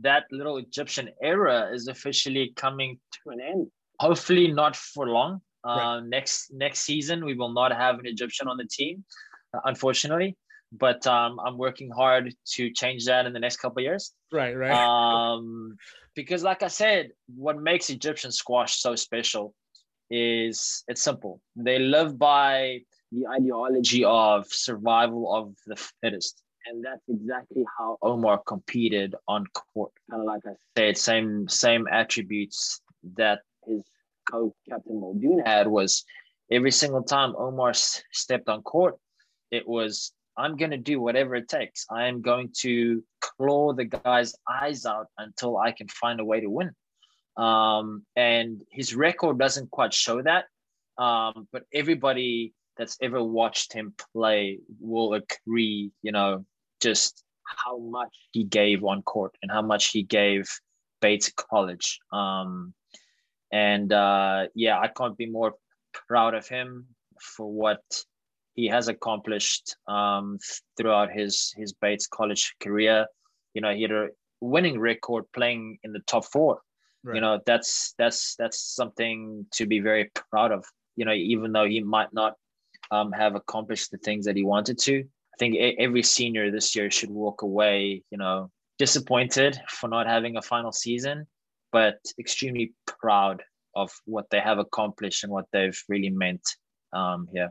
that 0.00 0.24
little 0.30 0.58
Egyptian 0.58 1.10
era 1.22 1.70
is 1.72 1.88
officially 1.88 2.52
coming 2.56 2.98
to 3.12 3.30
an 3.30 3.40
end. 3.40 3.66
Hopefully, 4.00 4.50
not 4.52 4.76
for 4.76 5.08
long. 5.08 5.40
Uh, 5.66 5.70
right. 5.70 6.00
Next 6.04 6.52
next 6.52 6.80
season, 6.80 7.24
we 7.24 7.34
will 7.34 7.52
not 7.52 7.72
have 7.72 7.98
an 7.98 8.06
Egyptian 8.06 8.48
on 8.48 8.56
the 8.56 8.66
team, 8.66 9.04
uh, 9.54 9.60
unfortunately. 9.64 10.36
but 10.72 11.06
um, 11.06 11.40
I'm 11.44 11.56
working 11.56 11.90
hard 11.90 12.34
to 12.54 12.70
change 12.72 13.06
that 13.06 13.26
in 13.26 13.32
the 13.32 13.40
next 13.40 13.56
couple 13.56 13.82
years. 13.82 14.12
Right, 14.32 14.54
right. 14.54 14.70
Um, 14.70 15.76
because, 16.14 16.42
like 16.42 16.62
I 16.62 16.68
said, 16.68 17.10
what 17.34 17.60
makes 17.60 17.90
Egyptian 17.90 18.32
squash 18.32 18.80
so 18.80 18.94
special 18.94 19.54
is 20.10 20.84
it's 20.88 21.02
simple. 21.02 21.40
They 21.56 21.78
live 21.78 22.18
by 22.18 22.80
the 23.12 23.26
ideology 23.26 24.04
of 24.04 24.46
survival 24.48 25.34
of 25.34 25.54
the 25.66 25.76
fittest. 26.02 26.42
And 26.66 26.84
that's 26.84 27.02
exactly 27.08 27.64
how 27.78 27.96
Omar 28.02 28.42
competed 28.46 29.14
on 29.26 29.46
court. 29.46 29.92
Kind 30.10 30.22
of 30.22 30.26
like 30.26 30.42
I 30.46 30.52
said, 30.76 30.98
same 30.98 31.48
same 31.48 31.86
attributes 31.90 32.80
that 33.16 33.40
his 33.66 33.82
co-captain 34.30 35.00
Muldoon 35.00 35.40
had 35.44 35.66
was 35.66 36.04
every 36.50 36.70
single 36.70 37.02
time 37.02 37.34
Omar 37.38 37.70
s- 37.70 38.02
stepped 38.12 38.48
on 38.48 38.62
court, 38.62 38.96
it 39.50 39.66
was 39.66 40.12
I'm 40.36 40.56
going 40.56 40.70
to 40.70 40.76
do 40.78 41.00
whatever 41.00 41.34
it 41.34 41.48
takes. 41.48 41.84
I 41.90 42.06
am 42.06 42.22
going 42.22 42.50
to 42.58 43.02
claw 43.20 43.72
the 43.72 43.86
guy's 43.86 44.34
eyes 44.48 44.86
out 44.86 45.06
until 45.18 45.58
I 45.58 45.72
can 45.72 45.88
find 45.88 46.20
a 46.20 46.24
way 46.24 46.40
to 46.40 46.48
win. 46.48 46.70
Um, 47.38 48.04
and 48.16 48.62
his 48.70 48.94
record 48.94 49.38
doesn't 49.38 49.70
quite 49.70 49.94
show 49.94 50.20
that. 50.22 50.44
Um, 50.98 51.46
but 51.52 51.62
everybody 51.72 52.52
that's 52.76 52.98
ever 53.00 53.22
watched 53.22 53.72
him 53.72 53.94
play 54.12 54.58
will 54.80 55.14
agree, 55.14 55.92
you 56.02 56.12
know, 56.12 56.44
just 56.80 57.22
how 57.44 57.78
much 57.78 58.14
he 58.32 58.44
gave 58.44 58.84
on 58.84 59.02
court 59.02 59.34
and 59.42 59.50
how 59.50 59.62
much 59.62 59.90
he 59.90 60.02
gave 60.02 60.48
Bates 61.00 61.32
College. 61.34 61.98
Um, 62.12 62.74
and 63.52 63.92
uh, 63.92 64.46
yeah, 64.54 64.78
I 64.78 64.88
can't 64.88 65.16
be 65.16 65.26
more 65.26 65.54
proud 66.08 66.34
of 66.34 66.46
him 66.48 66.86
for 67.20 67.50
what 67.50 67.82
he 68.54 68.66
has 68.66 68.88
accomplished 68.88 69.76
um, 69.86 70.38
throughout 70.76 71.12
his 71.12 71.54
his 71.56 71.72
Bates 71.72 72.06
College 72.06 72.54
career. 72.60 73.06
You 73.54 73.62
know, 73.62 73.72
he 73.72 73.82
had 73.82 73.92
a 73.92 74.08
winning 74.40 74.78
record 74.78 75.24
playing 75.32 75.78
in 75.84 75.92
the 75.92 76.00
top 76.00 76.24
four. 76.24 76.60
Right. 77.04 77.16
You 77.16 77.20
know, 77.20 77.40
that's 77.46 77.94
that's 77.98 78.34
that's 78.36 78.60
something 78.60 79.46
to 79.52 79.66
be 79.66 79.80
very 79.80 80.10
proud 80.30 80.52
of. 80.52 80.64
You 80.96 81.04
know, 81.04 81.12
even 81.12 81.52
though 81.52 81.66
he 81.66 81.82
might 81.82 82.12
not 82.12 82.34
um, 82.90 83.12
have 83.12 83.34
accomplished 83.34 83.90
the 83.90 83.98
things 83.98 84.24
that 84.26 84.36
he 84.36 84.44
wanted 84.44 84.78
to, 84.80 85.00
I 85.00 85.36
think 85.38 85.56
every 85.78 86.02
senior 86.02 86.50
this 86.50 86.74
year 86.74 86.90
should 86.90 87.10
walk 87.10 87.42
away, 87.42 88.02
you 88.10 88.18
know, 88.18 88.50
disappointed 88.78 89.60
for 89.68 89.88
not 89.88 90.06
having 90.06 90.36
a 90.36 90.42
final 90.42 90.72
season, 90.72 91.26
but 91.70 91.98
extremely 92.18 92.72
proud 92.86 93.42
of 93.76 93.90
what 94.06 94.26
they 94.30 94.40
have 94.40 94.58
accomplished 94.58 95.22
and 95.22 95.32
what 95.32 95.44
they've 95.52 95.80
really 95.88 96.10
meant 96.10 96.42
um, 96.92 97.28
here. 97.32 97.50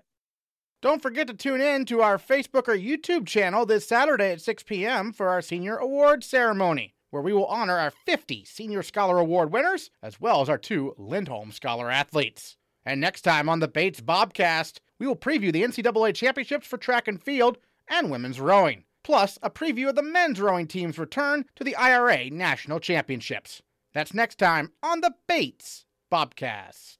Don't 0.81 1.01
forget 1.01 1.27
to 1.27 1.33
tune 1.33 1.61
in 1.61 1.85
to 1.85 2.01
our 2.01 2.17
Facebook 2.17 2.67
or 2.67 2.77
YouTube 2.77 3.25
channel 3.25 3.65
this 3.65 3.87
Saturday 3.87 4.31
at 4.31 4.41
6 4.41 4.63
p.m. 4.63 5.11
for 5.11 5.29
our 5.29 5.41
senior 5.41 5.77
award 5.77 6.23
ceremony, 6.23 6.93
where 7.17 7.23
we 7.23 7.33
will 7.33 7.47
honor 7.47 7.79
our 7.79 7.89
50 7.89 8.45
Senior 8.45 8.83
Scholar 8.83 9.17
Award 9.17 9.51
winners, 9.51 9.89
as 10.03 10.21
well 10.21 10.39
as 10.41 10.49
our 10.49 10.57
two 10.59 10.93
Lindholm 10.99 11.51
Scholar 11.51 11.89
athletes. 11.89 12.57
And 12.85 13.01
next 13.01 13.23
time 13.23 13.49
on 13.49 13.59
the 13.59 13.67
Bates 13.67 14.01
Bobcast, 14.01 14.77
we 14.99 15.07
will 15.07 15.15
preview 15.15 15.51
the 15.51 15.63
NCAA 15.63 16.13
championships 16.13 16.67
for 16.67 16.77
track 16.77 17.07
and 17.07 17.19
field 17.19 17.57
and 17.89 18.11
women's 18.11 18.39
rowing, 18.39 18.83
plus 19.03 19.39
a 19.41 19.49
preview 19.49 19.89
of 19.89 19.95
the 19.95 20.03
men's 20.03 20.39
rowing 20.39 20.67
team's 20.67 20.99
return 20.99 21.45
to 21.55 21.63
the 21.63 21.75
IRA 21.75 22.29
National 22.29 22.79
Championships. 22.79 23.63
That's 23.95 24.13
next 24.13 24.37
time 24.37 24.73
on 24.83 25.01
the 25.01 25.15
Bates 25.27 25.85
Bobcast. 26.11 26.97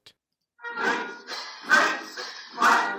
Bates, 0.76 1.46
Bates, 1.68 2.30
my 2.56 2.98